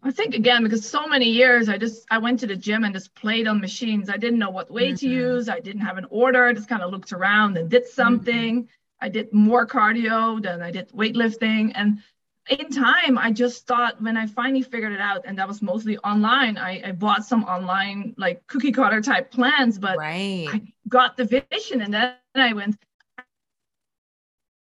[0.04, 2.94] I think again because so many years I just I went to the gym and
[2.94, 4.10] just played on machines.
[4.10, 5.08] I didn't know what weight mm-hmm.
[5.08, 5.50] to use.
[5.50, 6.46] I didn't have an order.
[6.46, 8.64] I just kind of looked around and did something.
[8.64, 9.06] Mm-hmm.
[9.06, 12.00] I did more cardio than I did weightlifting and
[12.50, 15.98] in time, I just thought when I finally figured it out, and that was mostly
[16.00, 20.48] online, I, I bought some online like cookie cutter type plans, but right.
[20.52, 22.78] I got the vision and then I went,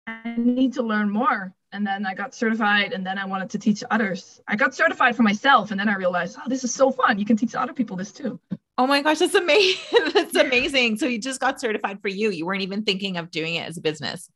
[0.07, 1.53] I need to learn more.
[1.73, 4.41] And then I got certified and then I wanted to teach others.
[4.45, 7.17] I got certified for myself and then I realized, oh, this is so fun.
[7.17, 8.38] You can teach other people this too.
[8.77, 9.99] Oh my gosh, that's amazing.
[10.13, 10.97] that's amazing.
[10.97, 12.29] So you just got certified for you.
[12.29, 14.29] You weren't even thinking of doing it as a business.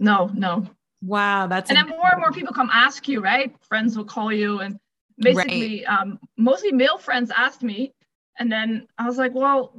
[0.00, 0.66] No, no.
[1.02, 3.54] Wow, that's and then more and more people come ask you, right?
[3.68, 4.78] Friends will call you, and
[5.18, 6.00] basically, right.
[6.00, 7.92] um, mostly male friends asked me,
[8.38, 9.72] and then I was like, well,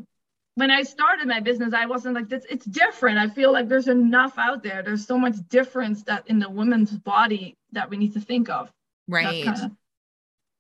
[0.56, 2.46] when I started my business, I wasn't like this.
[2.50, 3.20] It's different.
[3.20, 4.82] I feel like there's enough out there.
[4.82, 8.72] There's so much difference that in the woman's body that we need to think of.
[9.08, 9.44] Right.
[9.44, 9.72] Kinda...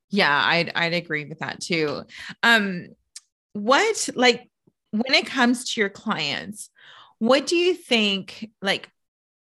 [0.10, 2.04] Yeah, I'd I'd agree with that too.
[2.44, 2.90] Um,
[3.54, 4.50] what like
[4.92, 6.70] when it comes to your clients,
[7.20, 8.90] what do you think like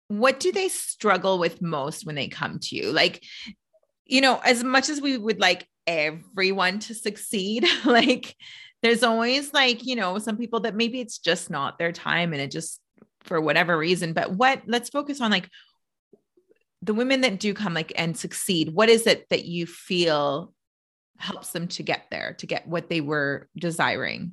[0.08, 2.92] what do they struggle with most when they come to you?
[2.92, 3.22] Like
[4.06, 8.34] you know as much as we would like everyone to succeed like
[8.82, 12.40] there's always like you know some people that maybe it's just not their time and
[12.40, 12.80] it just
[13.20, 15.48] for whatever reason but what let's focus on like
[16.82, 20.52] the women that do come like and succeed what is it that you feel
[21.18, 24.32] helps them to get there to get what they were desiring?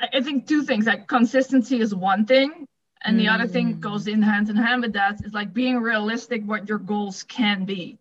[0.00, 2.68] I think two things like consistency is one thing
[3.04, 3.34] and the mm.
[3.34, 3.80] other thing mm.
[3.80, 7.64] goes in hand in hand with that is like being realistic what your goals can
[7.64, 7.98] be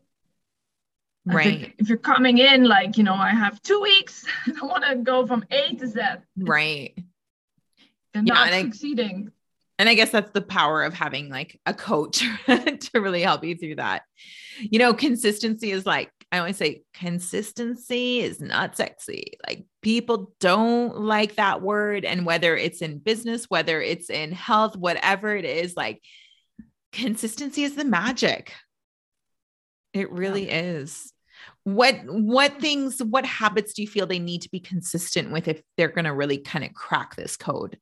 [1.25, 4.25] right if you're coming in like you know i have two weeks
[4.61, 5.99] i want to go from a to z
[6.37, 6.97] right
[8.13, 9.31] and yeah, not and succeeding
[9.79, 13.55] and I guess that's the power of having like a coach to really help you
[13.55, 14.03] through that.
[14.59, 19.33] You know, consistency is like, I always say, consistency is not sexy.
[19.47, 22.03] Like, people don't like that word.
[22.03, 26.01] And whether it's in business, whether it's in health, whatever it is, like,
[26.91, 28.53] consistency is the magic.
[29.93, 30.61] It really yeah.
[30.61, 31.13] is.
[31.63, 35.61] What what things, what habits do you feel they need to be consistent with if
[35.77, 37.77] they're going to really kind of crack this code?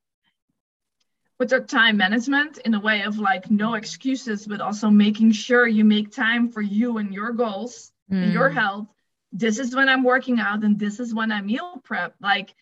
[1.38, 5.68] with their time management in a way of like no excuses, but also making sure
[5.68, 8.34] you make time for you and your goals mm.
[8.34, 8.54] your mm.
[8.54, 8.88] health.
[9.32, 12.16] This is when I'm working out and this is when I meal prep.
[12.22, 12.56] Like,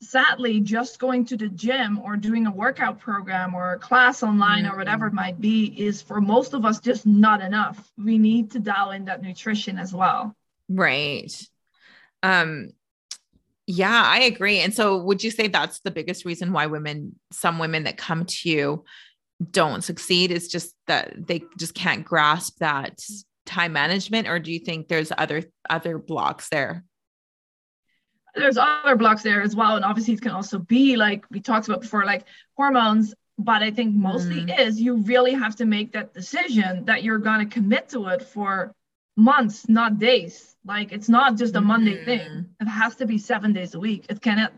[0.00, 4.64] sadly, just going to the gym or doing a workout program or a class online
[4.64, 4.72] mm.
[4.72, 7.90] or whatever it might be is for most of us just not enough.
[7.96, 10.36] We need to dial in that nutrition as well.
[10.68, 11.32] Right.
[12.22, 12.70] Um,
[13.66, 14.58] yeah, I agree.
[14.58, 18.26] And so would you say that's the biggest reason why women, some women that come
[18.26, 18.84] to you
[19.50, 23.00] don't succeed is just that they just can't grasp that
[23.46, 26.84] time management or do you think there's other other blocks there?
[28.34, 31.68] There's other blocks there as well and obviously it can also be like we talked
[31.68, 32.24] about before like
[32.56, 34.60] hormones but I think mostly mm.
[34.60, 38.22] is you really have to make that decision that you're going to commit to it
[38.22, 38.74] for
[39.16, 40.54] months, not days.
[40.64, 42.04] Like it's not just a Monday mm-hmm.
[42.04, 42.46] thing.
[42.60, 44.06] It has to be seven days a week.
[44.08, 44.52] It cannot.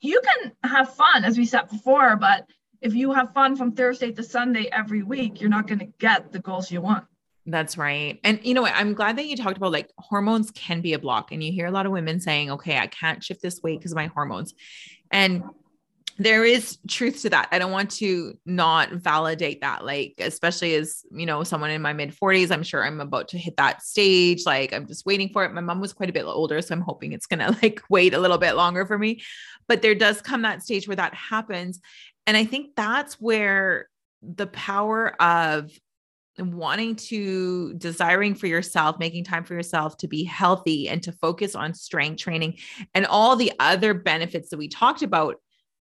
[0.00, 2.46] You can have fun, as we said before, but
[2.80, 6.32] if you have fun from Thursday to Sunday every week, you're not going to get
[6.32, 7.04] the goals you want.
[7.46, 8.18] That's right.
[8.24, 8.74] And you know what?
[8.74, 11.30] I'm glad that you talked about like hormones can be a block.
[11.30, 13.92] And you hear a lot of women saying, okay, I can't shift this weight because
[13.92, 14.54] of my hormones.
[15.10, 15.42] And
[16.16, 17.48] there is truth to that.
[17.50, 19.84] I don't want to not validate that.
[19.84, 23.38] Like, especially as, you know, someone in my mid 40s, I'm sure I'm about to
[23.38, 24.46] hit that stage.
[24.46, 25.52] Like, I'm just waiting for it.
[25.52, 26.62] My mom was quite a bit older.
[26.62, 29.22] So I'm hoping it's going to like wait a little bit longer for me.
[29.66, 31.80] But there does come that stage where that happens.
[32.26, 33.88] And I think that's where
[34.22, 35.70] the power of
[36.38, 41.54] wanting to desiring for yourself making time for yourself to be healthy and to focus
[41.54, 42.58] on strength training
[42.94, 45.36] and all the other benefits that we talked about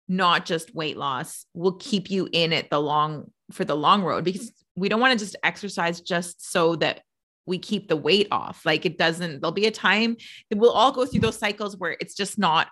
[0.09, 4.25] not just weight loss will keep you in it the long for the long road
[4.25, 7.03] because we don't want to just exercise just so that
[7.47, 8.65] we keep the weight off.
[8.65, 10.17] Like it doesn't there'll be a time
[10.51, 12.69] that we'll all go through those cycles where it's just not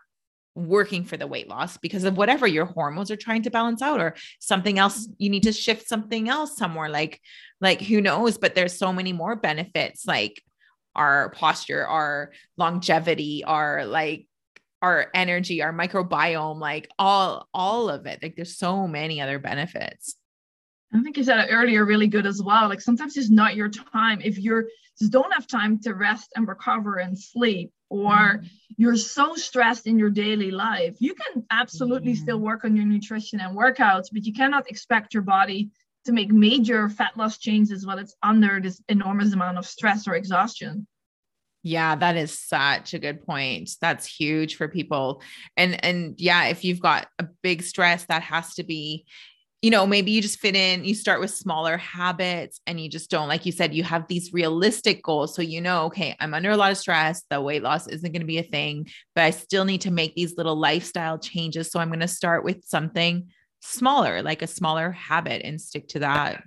[0.54, 4.00] working for the weight loss because of whatever your hormones are trying to balance out
[4.00, 5.12] or something else mm-hmm.
[5.18, 7.20] you need to shift something else somewhere like
[7.60, 10.42] like who knows but there's so many more benefits like
[10.96, 14.26] our posture our longevity our like
[14.82, 18.22] our energy, our microbiome, like all all of it.
[18.22, 20.16] Like there's so many other benefits.
[20.92, 22.68] I think you said it earlier really good as well.
[22.68, 24.20] Like sometimes it's not your time.
[24.22, 24.66] If you're
[24.98, 28.42] just don't have time to rest and recover and sleep, or
[28.76, 32.16] you're so stressed in your daily life, you can absolutely mm.
[32.16, 35.70] still work on your nutrition and workouts, but you cannot expect your body
[36.07, 40.14] to make major fat loss changes while it's under this enormous amount of stress or
[40.14, 40.87] exhaustion.
[41.62, 43.70] Yeah, that is such a good point.
[43.83, 45.20] That's huge for people.
[45.59, 49.05] And and yeah, if you've got a big stress that has to be
[49.62, 53.11] you know, maybe you just fit in, you start with smaller habits and you just
[53.11, 56.51] don't like you said you have these realistic goals so you know, okay, I'm under
[56.51, 59.31] a lot of stress, the weight loss isn't going to be a thing, but I
[59.31, 63.29] still need to make these little lifestyle changes so I'm going to start with something
[63.61, 66.42] smaller, like a smaller habit and stick to that.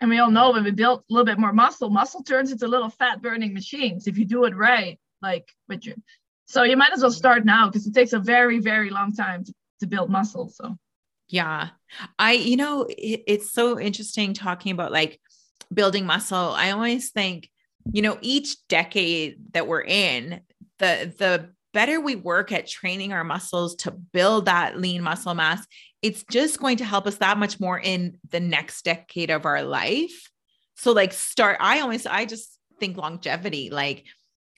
[0.00, 2.68] And we all know when we build a little bit more muscle, muscle turns into
[2.68, 5.00] little fat burning machines if you do it right.
[5.22, 5.94] Like with you.
[6.44, 9.44] So you might as well start now because it takes a very, very long time
[9.44, 10.48] to, to build muscle.
[10.48, 10.76] So
[11.28, 11.70] yeah.
[12.18, 15.20] I, you know, it, it's so interesting talking about like
[15.72, 16.52] building muscle.
[16.52, 17.50] I always think,
[17.92, 20.40] you know, each decade that we're in,
[20.78, 25.66] the the better we work at training our muscles to build that lean muscle mass,
[26.02, 29.62] it's just going to help us that much more in the next decade of our
[29.62, 30.30] life.
[30.76, 34.04] So like start I always I just think longevity like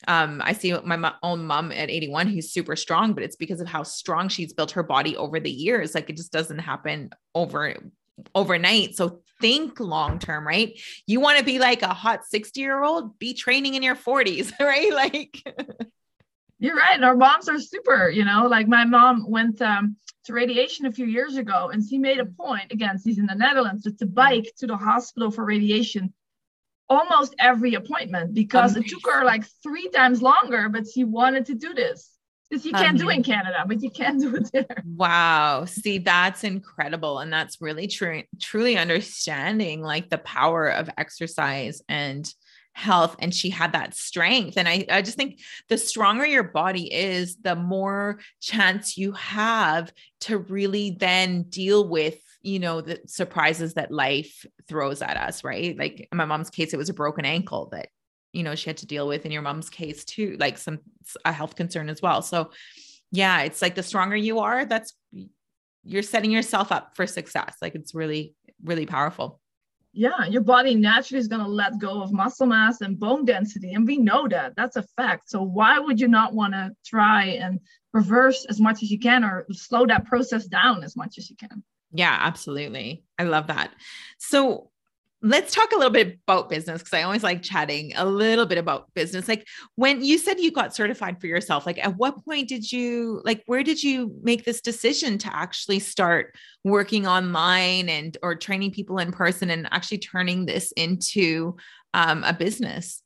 [0.06, 3.60] um, I see my mo- own mom at 81 who's super strong, but it's because
[3.60, 5.94] of how strong she's built her body over the years.
[5.94, 7.74] Like it just doesn't happen over
[8.34, 8.96] overnight.
[8.96, 10.78] So think long term, right?
[11.06, 14.52] You want to be like a hot 60 year old, be training in your 40s,
[14.60, 14.92] right?
[14.92, 15.42] Like
[16.58, 17.02] you're right.
[17.02, 21.06] Our moms are super, you know, like my mom went um, to radiation a few
[21.06, 24.66] years ago and she made a point, again, she's in the Netherlands, to bike to
[24.66, 26.12] the hospital for radiation
[26.88, 28.82] almost every appointment because Amazing.
[28.84, 32.10] it took her like three times longer, but she wanted to do this.
[32.50, 34.82] This you can't do in Canada, but you can do it there.
[34.84, 35.66] Wow.
[35.66, 37.18] See, that's incredible.
[37.18, 42.32] And that's really true, truly understanding like the power of exercise and
[42.72, 46.94] health and she had that strength and I, I just think the stronger your body
[46.94, 53.74] is the more chance you have to really then deal with you know the surprises
[53.74, 57.24] that life throws at us right like in my mom's case it was a broken
[57.24, 57.88] ankle that
[58.32, 60.78] you know she had to deal with in your mom's case too like some
[61.24, 62.50] a health concern as well so
[63.10, 64.94] yeah it's like the stronger you are that's
[65.84, 69.40] you're setting yourself up for success like it's really really powerful
[69.92, 73.72] yeah, your body naturally is going to let go of muscle mass and bone density.
[73.72, 74.54] And we know that.
[74.54, 75.30] That's a fact.
[75.30, 77.58] So, why would you not want to try and
[77.92, 81.36] reverse as much as you can or slow that process down as much as you
[81.36, 81.64] can?
[81.92, 83.04] Yeah, absolutely.
[83.18, 83.72] I love that.
[84.18, 84.70] So,
[85.20, 88.58] let's talk a little bit about business because I always like chatting a little bit
[88.58, 89.26] about business.
[89.26, 93.20] Like when you said you got certified for yourself, like at what point did you
[93.24, 98.70] like where did you make this decision to actually start working online and or training
[98.70, 101.56] people in person and actually turning this into
[101.94, 103.02] um, a business?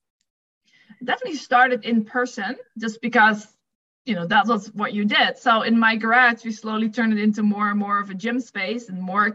[1.03, 3.47] Definitely started in person just because
[4.05, 5.39] you know that was what you did.
[5.39, 8.41] So in my garage, we slowly turned it into more and more of a gym
[8.41, 9.33] space and more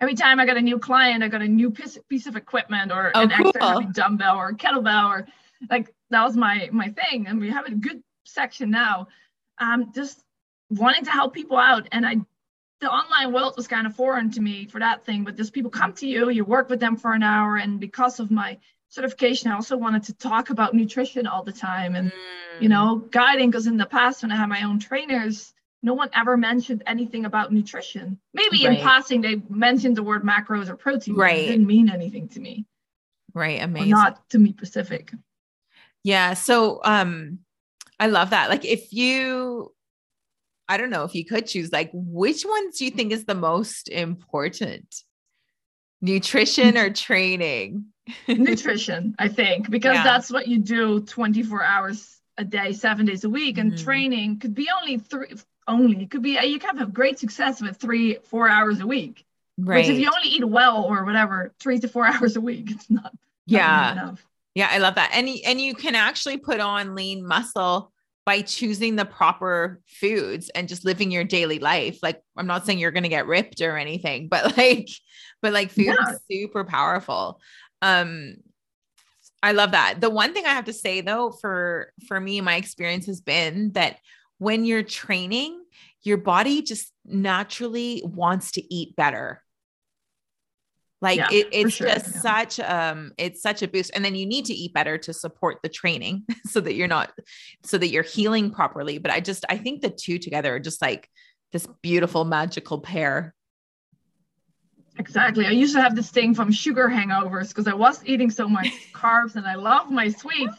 [0.00, 2.92] every time I got a new client, I got a new piece, piece of equipment
[2.92, 3.48] or oh, an cool.
[3.48, 5.26] extra heavy dumbbell or kettlebell or
[5.70, 7.26] like that was my my thing.
[7.26, 9.08] And we have a good section now.
[9.58, 10.22] Um, just
[10.70, 11.88] wanting to help people out.
[11.92, 12.16] And I
[12.80, 15.70] the online world was kind of foreign to me for that thing, but just people
[15.70, 17.56] come to you, you work with them for an hour.
[17.56, 18.56] And because of my
[18.88, 22.62] certification, I also wanted to talk about nutrition all the time and, mm.
[22.62, 23.50] you know, guiding.
[23.50, 27.24] Because in the past, when I had my own trainers, no one ever mentioned anything
[27.24, 28.18] about nutrition.
[28.34, 28.78] Maybe right.
[28.78, 31.14] in passing they mentioned the word macros or protein.
[31.14, 31.38] Right.
[31.38, 32.66] It didn't mean anything to me.
[33.34, 33.62] Right.
[33.62, 33.92] Amazing.
[33.92, 35.12] Or not to me specific.
[36.02, 36.34] Yeah.
[36.34, 37.40] So um
[38.00, 38.48] I love that.
[38.48, 39.72] Like if you
[40.68, 43.34] I don't know if you could choose like which ones do you think is the
[43.34, 45.02] most important?
[46.00, 47.86] Nutrition or training?
[48.28, 50.04] Nutrition, I think, because yeah.
[50.04, 53.58] that's what you do 24 hours a day, seven days a week.
[53.58, 53.84] And mm-hmm.
[53.84, 55.34] training could be only three,
[55.66, 56.02] only.
[56.02, 59.24] It could be you can have great success with three, four hours a week.
[59.56, 59.78] Right.
[59.78, 62.90] Which if you only eat well or whatever, three to four hours a week, it's
[62.90, 63.12] not.
[63.46, 63.94] Yeah.
[63.94, 64.18] Not
[64.58, 65.10] yeah, I love that.
[65.12, 67.92] And and you can actually put on lean muscle
[68.26, 72.00] by choosing the proper foods and just living your daily life.
[72.02, 74.88] Like I'm not saying you're going to get ripped or anything, but like
[75.42, 76.10] but like food yeah.
[76.10, 77.40] is super powerful.
[77.82, 78.36] Um
[79.42, 80.00] I love that.
[80.00, 83.72] The one thing I have to say though for for me my experience has been
[83.72, 83.98] that
[84.38, 85.62] when you're training,
[86.02, 89.42] your body just naturally wants to eat better.
[91.00, 91.88] Like yeah, it, it's sure.
[91.88, 92.20] just yeah.
[92.20, 93.92] such um it's such a boost.
[93.94, 97.12] And then you need to eat better to support the training so that you're not
[97.64, 98.98] so that you're healing properly.
[98.98, 101.08] But I just I think the two together are just like
[101.52, 103.34] this beautiful magical pair.
[104.98, 105.46] Exactly.
[105.46, 108.68] I used to have this thing from sugar hangovers because I was eating so much
[108.92, 110.58] carbs and I love my sweets.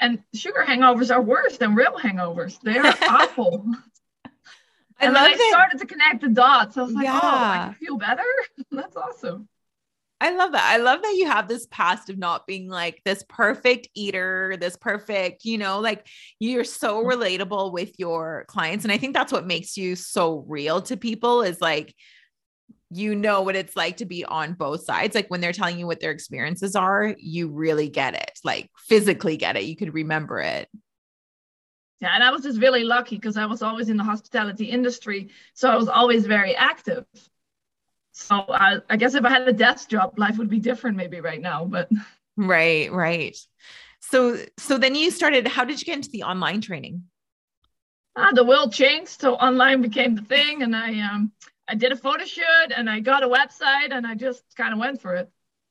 [0.00, 2.60] And sugar hangovers are worse than real hangovers.
[2.60, 3.64] They are awful.
[5.00, 5.50] I and then I it.
[5.50, 6.76] started to connect the dots.
[6.76, 7.20] I was like, yeah.
[7.22, 8.24] oh, I feel better.
[8.70, 9.48] That's awesome.
[10.20, 10.64] I love that.
[10.64, 14.76] I love that you have this past of not being like this perfect eater, this
[14.76, 16.08] perfect, you know, like
[16.40, 18.84] you're so relatable with your clients.
[18.84, 21.94] And I think that's what makes you so real to people is like
[22.90, 25.14] you know what it's like to be on both sides.
[25.14, 29.36] Like when they're telling you what their experiences are, you really get it, like physically
[29.36, 29.64] get it.
[29.64, 30.68] You could remember it.
[32.00, 35.30] Yeah, and I was just really lucky because I was always in the hospitality industry.
[35.54, 37.04] So I was always very active.
[38.12, 41.20] So I, I guess if I had a desk job, life would be different maybe
[41.20, 41.64] right now.
[41.64, 41.90] But
[42.36, 43.36] right, right.
[44.00, 47.02] So so then you started, how did you get into the online training?
[48.16, 49.20] Ah, the world changed.
[49.20, 50.62] So online became the thing.
[50.62, 51.32] And I um
[51.68, 54.78] I did a photo shoot and I got a website and I just kind of
[54.78, 55.30] went for it.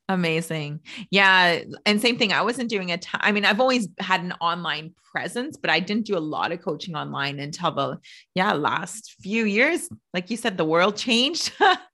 [0.10, 0.80] Amazing.
[1.12, 1.60] Yeah.
[1.86, 2.32] And same thing.
[2.32, 3.20] I wasn't doing a ton.
[3.24, 6.62] I mean, I've always had an online presence, but I didn't do a lot of
[6.62, 8.00] coaching online until the,
[8.34, 9.90] yeah, last few years.
[10.14, 11.52] Like you said, the world changed.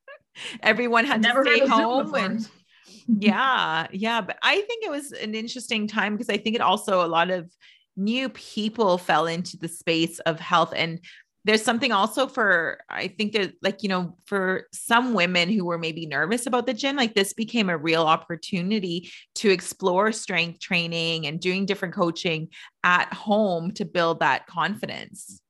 [0.62, 2.14] Everyone had Never to stay home.
[2.14, 2.48] And
[3.08, 3.88] yeah.
[3.92, 4.22] Yeah.
[4.22, 7.32] But I think it was an interesting time because I think it also, a lot
[7.32, 7.50] of,
[7.96, 11.00] new people fell into the space of health and
[11.46, 15.78] there's something also for i think that like you know for some women who were
[15.78, 21.28] maybe nervous about the gym like this became a real opportunity to explore strength training
[21.28, 22.50] and doing different coaching
[22.84, 25.42] at home to build that confidence.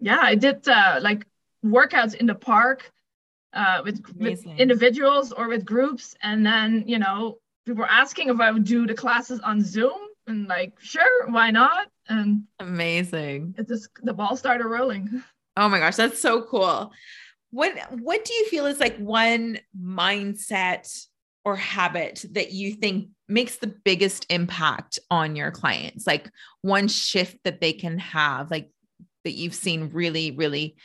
[0.00, 1.26] Yeah i did uh, like
[1.64, 2.90] workouts in the park
[3.52, 6.14] uh, with, with individuals or with groups.
[6.22, 10.07] And then you know people were asking if i would do the classes on zoom
[10.28, 11.88] and like sure why not?
[12.08, 13.54] And amazing.
[13.58, 15.22] it just the ball started rolling.
[15.60, 16.92] Oh my gosh that's so cool.
[17.50, 20.88] What what do you feel is like one mindset
[21.44, 26.06] or habit that you think makes the biggest impact on your clients?
[26.06, 26.30] Like
[26.62, 28.70] one shift that they can have like
[29.24, 30.76] that you've seen really really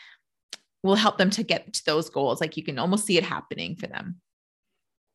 [0.81, 2.41] will help them to get to those goals?
[2.41, 4.21] Like you can almost see it happening for them.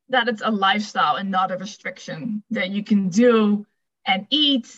[0.09, 3.67] That it's a lifestyle and not a restriction that you can do
[4.09, 4.75] and eat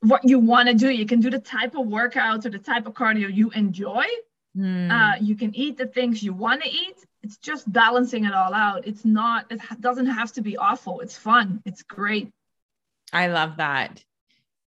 [0.00, 0.90] what you want to do.
[0.90, 4.04] You can do the type of workouts or the type of cardio you enjoy.
[4.56, 4.90] Mm.
[4.90, 6.96] Uh, you can eat the things you want to eat.
[7.22, 8.86] It's just balancing it all out.
[8.86, 11.00] It's not, it doesn't have to be awful.
[11.00, 11.62] It's fun.
[11.64, 12.30] It's great.
[13.12, 14.02] I love that.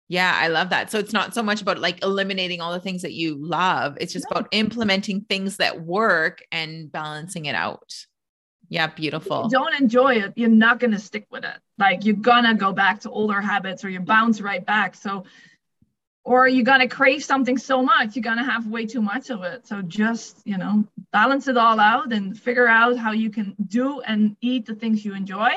[0.08, 0.90] Yeah, I love that.
[0.90, 3.96] So it's not so much about like eliminating all the things that you love.
[4.00, 4.40] It's just no.
[4.40, 7.94] about implementing things that work and balancing it out.
[8.72, 9.48] Yeah, beautiful.
[9.50, 11.58] don't enjoy it, you're not going to stick with it.
[11.76, 14.94] Like you're going to go back to older habits or you bounce right back.
[14.94, 15.24] So,
[16.24, 19.28] or you're going to crave something so much, you're going to have way too much
[19.28, 19.66] of it.
[19.66, 24.00] So just, you know, balance it all out and figure out how you can do
[24.00, 25.50] and eat the things you enjoy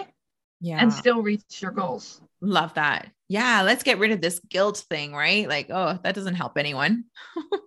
[0.59, 0.81] yeah.
[0.81, 2.19] and still reach your goals.
[2.41, 3.09] Love that.
[3.29, 5.47] Yeah, let's get rid of this guilt thing, right?
[5.47, 7.05] Like, oh, that doesn't help anyone.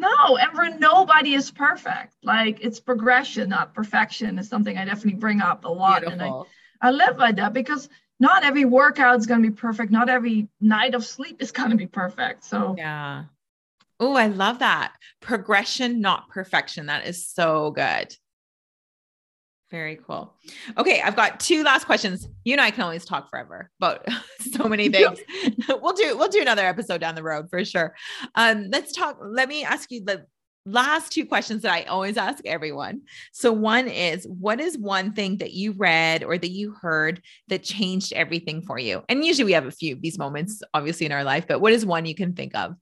[0.00, 2.14] No, ever nobody is perfect.
[2.22, 6.00] Like it's progression, not perfection, is something I definitely bring up a lot.
[6.00, 6.20] Beautiful.
[6.20, 6.46] And
[6.80, 7.88] I, I live by that because
[8.18, 9.92] not every workout is going to be perfect.
[9.92, 12.44] Not every night of sleep is going to be perfect.
[12.44, 13.24] So, yeah.
[13.98, 14.94] Oh, I love that.
[15.20, 16.86] Progression, not perfection.
[16.86, 18.16] That is so good.
[19.70, 20.34] Very cool.
[20.76, 22.28] Okay, I've got two last questions.
[22.44, 24.04] You and I can always talk forever about
[24.56, 25.20] so many things.
[25.68, 27.94] we'll do we'll do another episode down the road for sure.
[28.34, 29.18] Um, let's talk.
[29.22, 30.26] Let me ask you the
[30.66, 33.02] last two questions that I always ask everyone.
[33.32, 37.62] So one is what is one thing that you read or that you heard that
[37.62, 39.02] changed everything for you?
[39.08, 41.72] And usually we have a few of these moments obviously in our life, but what
[41.72, 42.74] is one you can think of?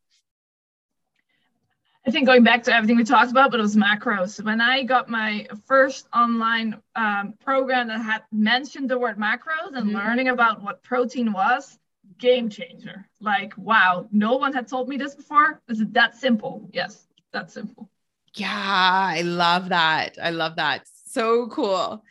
[2.07, 4.43] I think going back to everything we talked about, but it was macros.
[4.43, 9.89] When I got my first online um, program that had mentioned the word macros and
[9.89, 9.97] mm-hmm.
[9.97, 11.79] learning about what protein was,
[12.19, 13.07] game changer.
[13.21, 15.61] Like, wow, no one had told me this before.
[15.69, 16.69] Is it that simple?
[16.73, 17.91] Yes, that simple.
[18.35, 20.17] Yeah, I love that.
[20.23, 20.87] I love that.
[21.07, 22.05] So cool.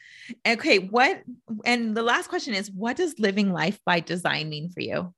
[0.45, 1.23] Okay, what
[1.65, 5.13] and the last question is what does living life by design mean for you?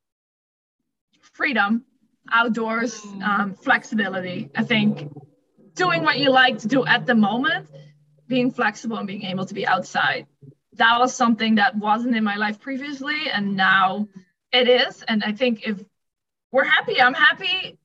[1.22, 1.84] Freedom
[2.32, 4.50] outdoors, um, flexibility.
[4.56, 5.12] I think
[5.76, 7.68] doing what you like to do at the moment,
[8.28, 10.28] being flexible and being able to be outside.
[10.74, 14.08] That was something that wasn't in my life previously, and now
[14.52, 15.04] it is.
[15.04, 15.84] And I think if
[16.52, 17.78] we're happy, I'm happy.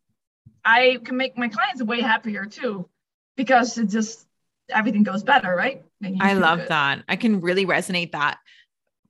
[0.65, 2.89] I can make my clients way happier too,
[3.37, 4.27] because it just
[4.71, 5.83] everything goes better, right?
[6.21, 6.69] I love good.
[6.69, 7.05] that.
[7.09, 8.39] I can really resonate that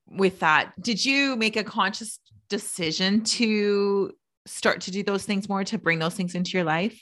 [0.09, 0.73] with that.
[0.81, 2.19] Did you make a conscious
[2.49, 4.13] decision to
[4.47, 7.01] start to do those things more to bring those things into your life?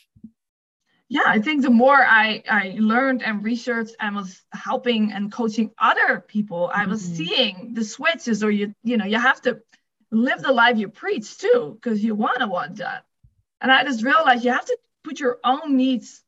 [1.08, 5.70] Yeah, I think the more I, I learned and researched and was helping and coaching
[5.78, 7.14] other people, I was mm-hmm.
[7.14, 9.60] seeing the switches or you, you know, you have to
[10.10, 13.04] live the life you preach too, because you want to want that.
[13.60, 16.22] And I just realized you have to put your own needs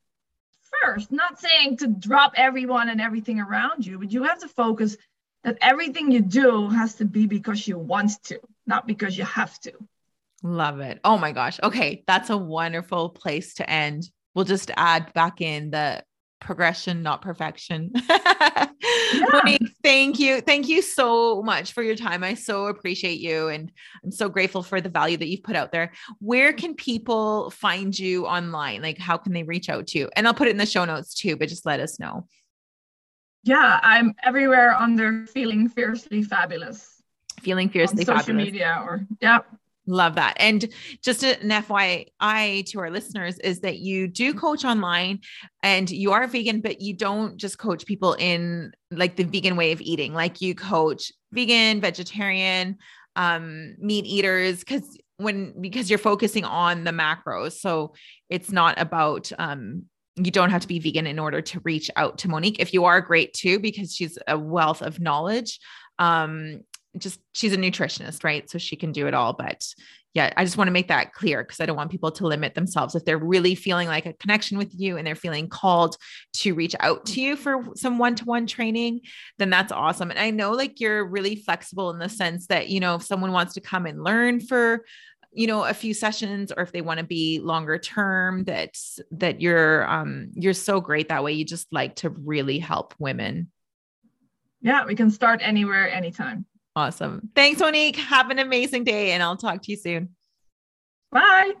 [0.83, 4.97] first, not saying to drop everyone and everything around you, but you have to focus
[5.43, 9.59] that everything you do has to be because you want to, not because you have
[9.61, 9.71] to.
[10.45, 10.99] Love it.
[11.03, 11.59] Oh my gosh.
[11.63, 12.03] Okay.
[12.05, 14.07] That's a wonderful place to end.
[14.35, 16.03] We'll just add back in the
[16.39, 17.91] progression, not perfection.
[18.09, 18.67] yeah.
[19.31, 20.41] Monique, thank you.
[20.41, 22.23] Thank you so much for your time.
[22.23, 23.47] I so appreciate you.
[23.47, 23.71] And
[24.03, 25.93] I'm so grateful for the value that you've put out there.
[26.19, 28.83] Where can people find you online?
[28.83, 30.09] Like, how can they reach out to you?
[30.15, 32.27] And I'll put it in the show notes too, but just let us know.
[33.43, 37.01] Yeah, I'm everywhere under Feeling Fiercely Fabulous.
[37.41, 38.45] Feeling Fiercely social Fabulous.
[38.45, 39.39] Social media or, yeah.
[39.87, 40.35] Love that.
[40.39, 40.67] And
[41.03, 45.19] just an FYI to our listeners is that you do coach online
[45.61, 49.71] and you are vegan, but you don't just coach people in like the vegan way
[49.71, 50.13] of eating.
[50.13, 52.77] Like you coach vegan, vegetarian,
[53.15, 57.53] um, meat eaters, because when because you're focusing on the macros.
[57.53, 57.93] So
[58.29, 59.83] it's not about um
[60.17, 62.59] you don't have to be vegan in order to reach out to Monique.
[62.59, 65.59] If you are great too, because she's a wealth of knowledge.
[65.99, 66.61] Um,
[66.97, 68.49] just she's a nutritionist, right?
[68.49, 69.33] So she can do it all.
[69.33, 69.63] But
[70.15, 72.55] yeah, I just want to make that clear because I don't want people to limit
[72.55, 72.95] themselves.
[72.95, 75.97] If they're really feeling like a connection with you and they're feeling called
[76.35, 79.01] to reach out to you for some one to one training,
[79.37, 80.09] then that's awesome.
[80.09, 83.33] And I know like you're really flexible in the sense that, you know, if someone
[83.33, 84.85] wants to come and learn for,
[85.35, 88.73] you know a few sessions or if they want to be longer term that
[89.11, 93.51] that you're um you're so great that way you just like to really help women
[94.61, 97.29] yeah we can start anywhere anytime Awesome.
[97.35, 97.95] Thanks, Monique.
[97.95, 100.09] Have an amazing day, and I'll talk to you soon.
[101.11, 101.53] Bye.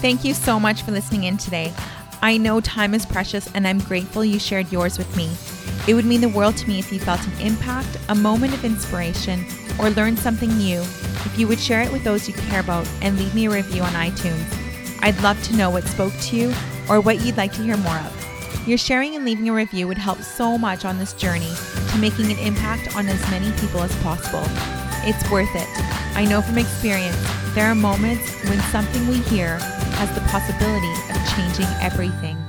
[0.00, 1.74] Thank you so much for listening in today.
[2.22, 5.30] I know time is precious, and I'm grateful you shared yours with me.
[5.86, 8.64] It would mean the world to me if you felt an impact, a moment of
[8.64, 9.44] inspiration,
[9.78, 10.80] or learned something new.
[10.80, 13.82] If you would share it with those you care about and leave me a review
[13.82, 14.98] on iTunes.
[15.02, 16.54] I'd love to know what spoke to you
[16.88, 18.25] or what you'd like to hear more of.
[18.66, 21.52] Your sharing and leaving a review would help so much on this journey
[21.90, 24.42] to making an impact on as many people as possible.
[25.08, 25.68] It's worth it.
[26.16, 27.16] I know from experience,
[27.54, 29.58] there are moments when something we hear
[29.96, 32.45] has the possibility of changing everything.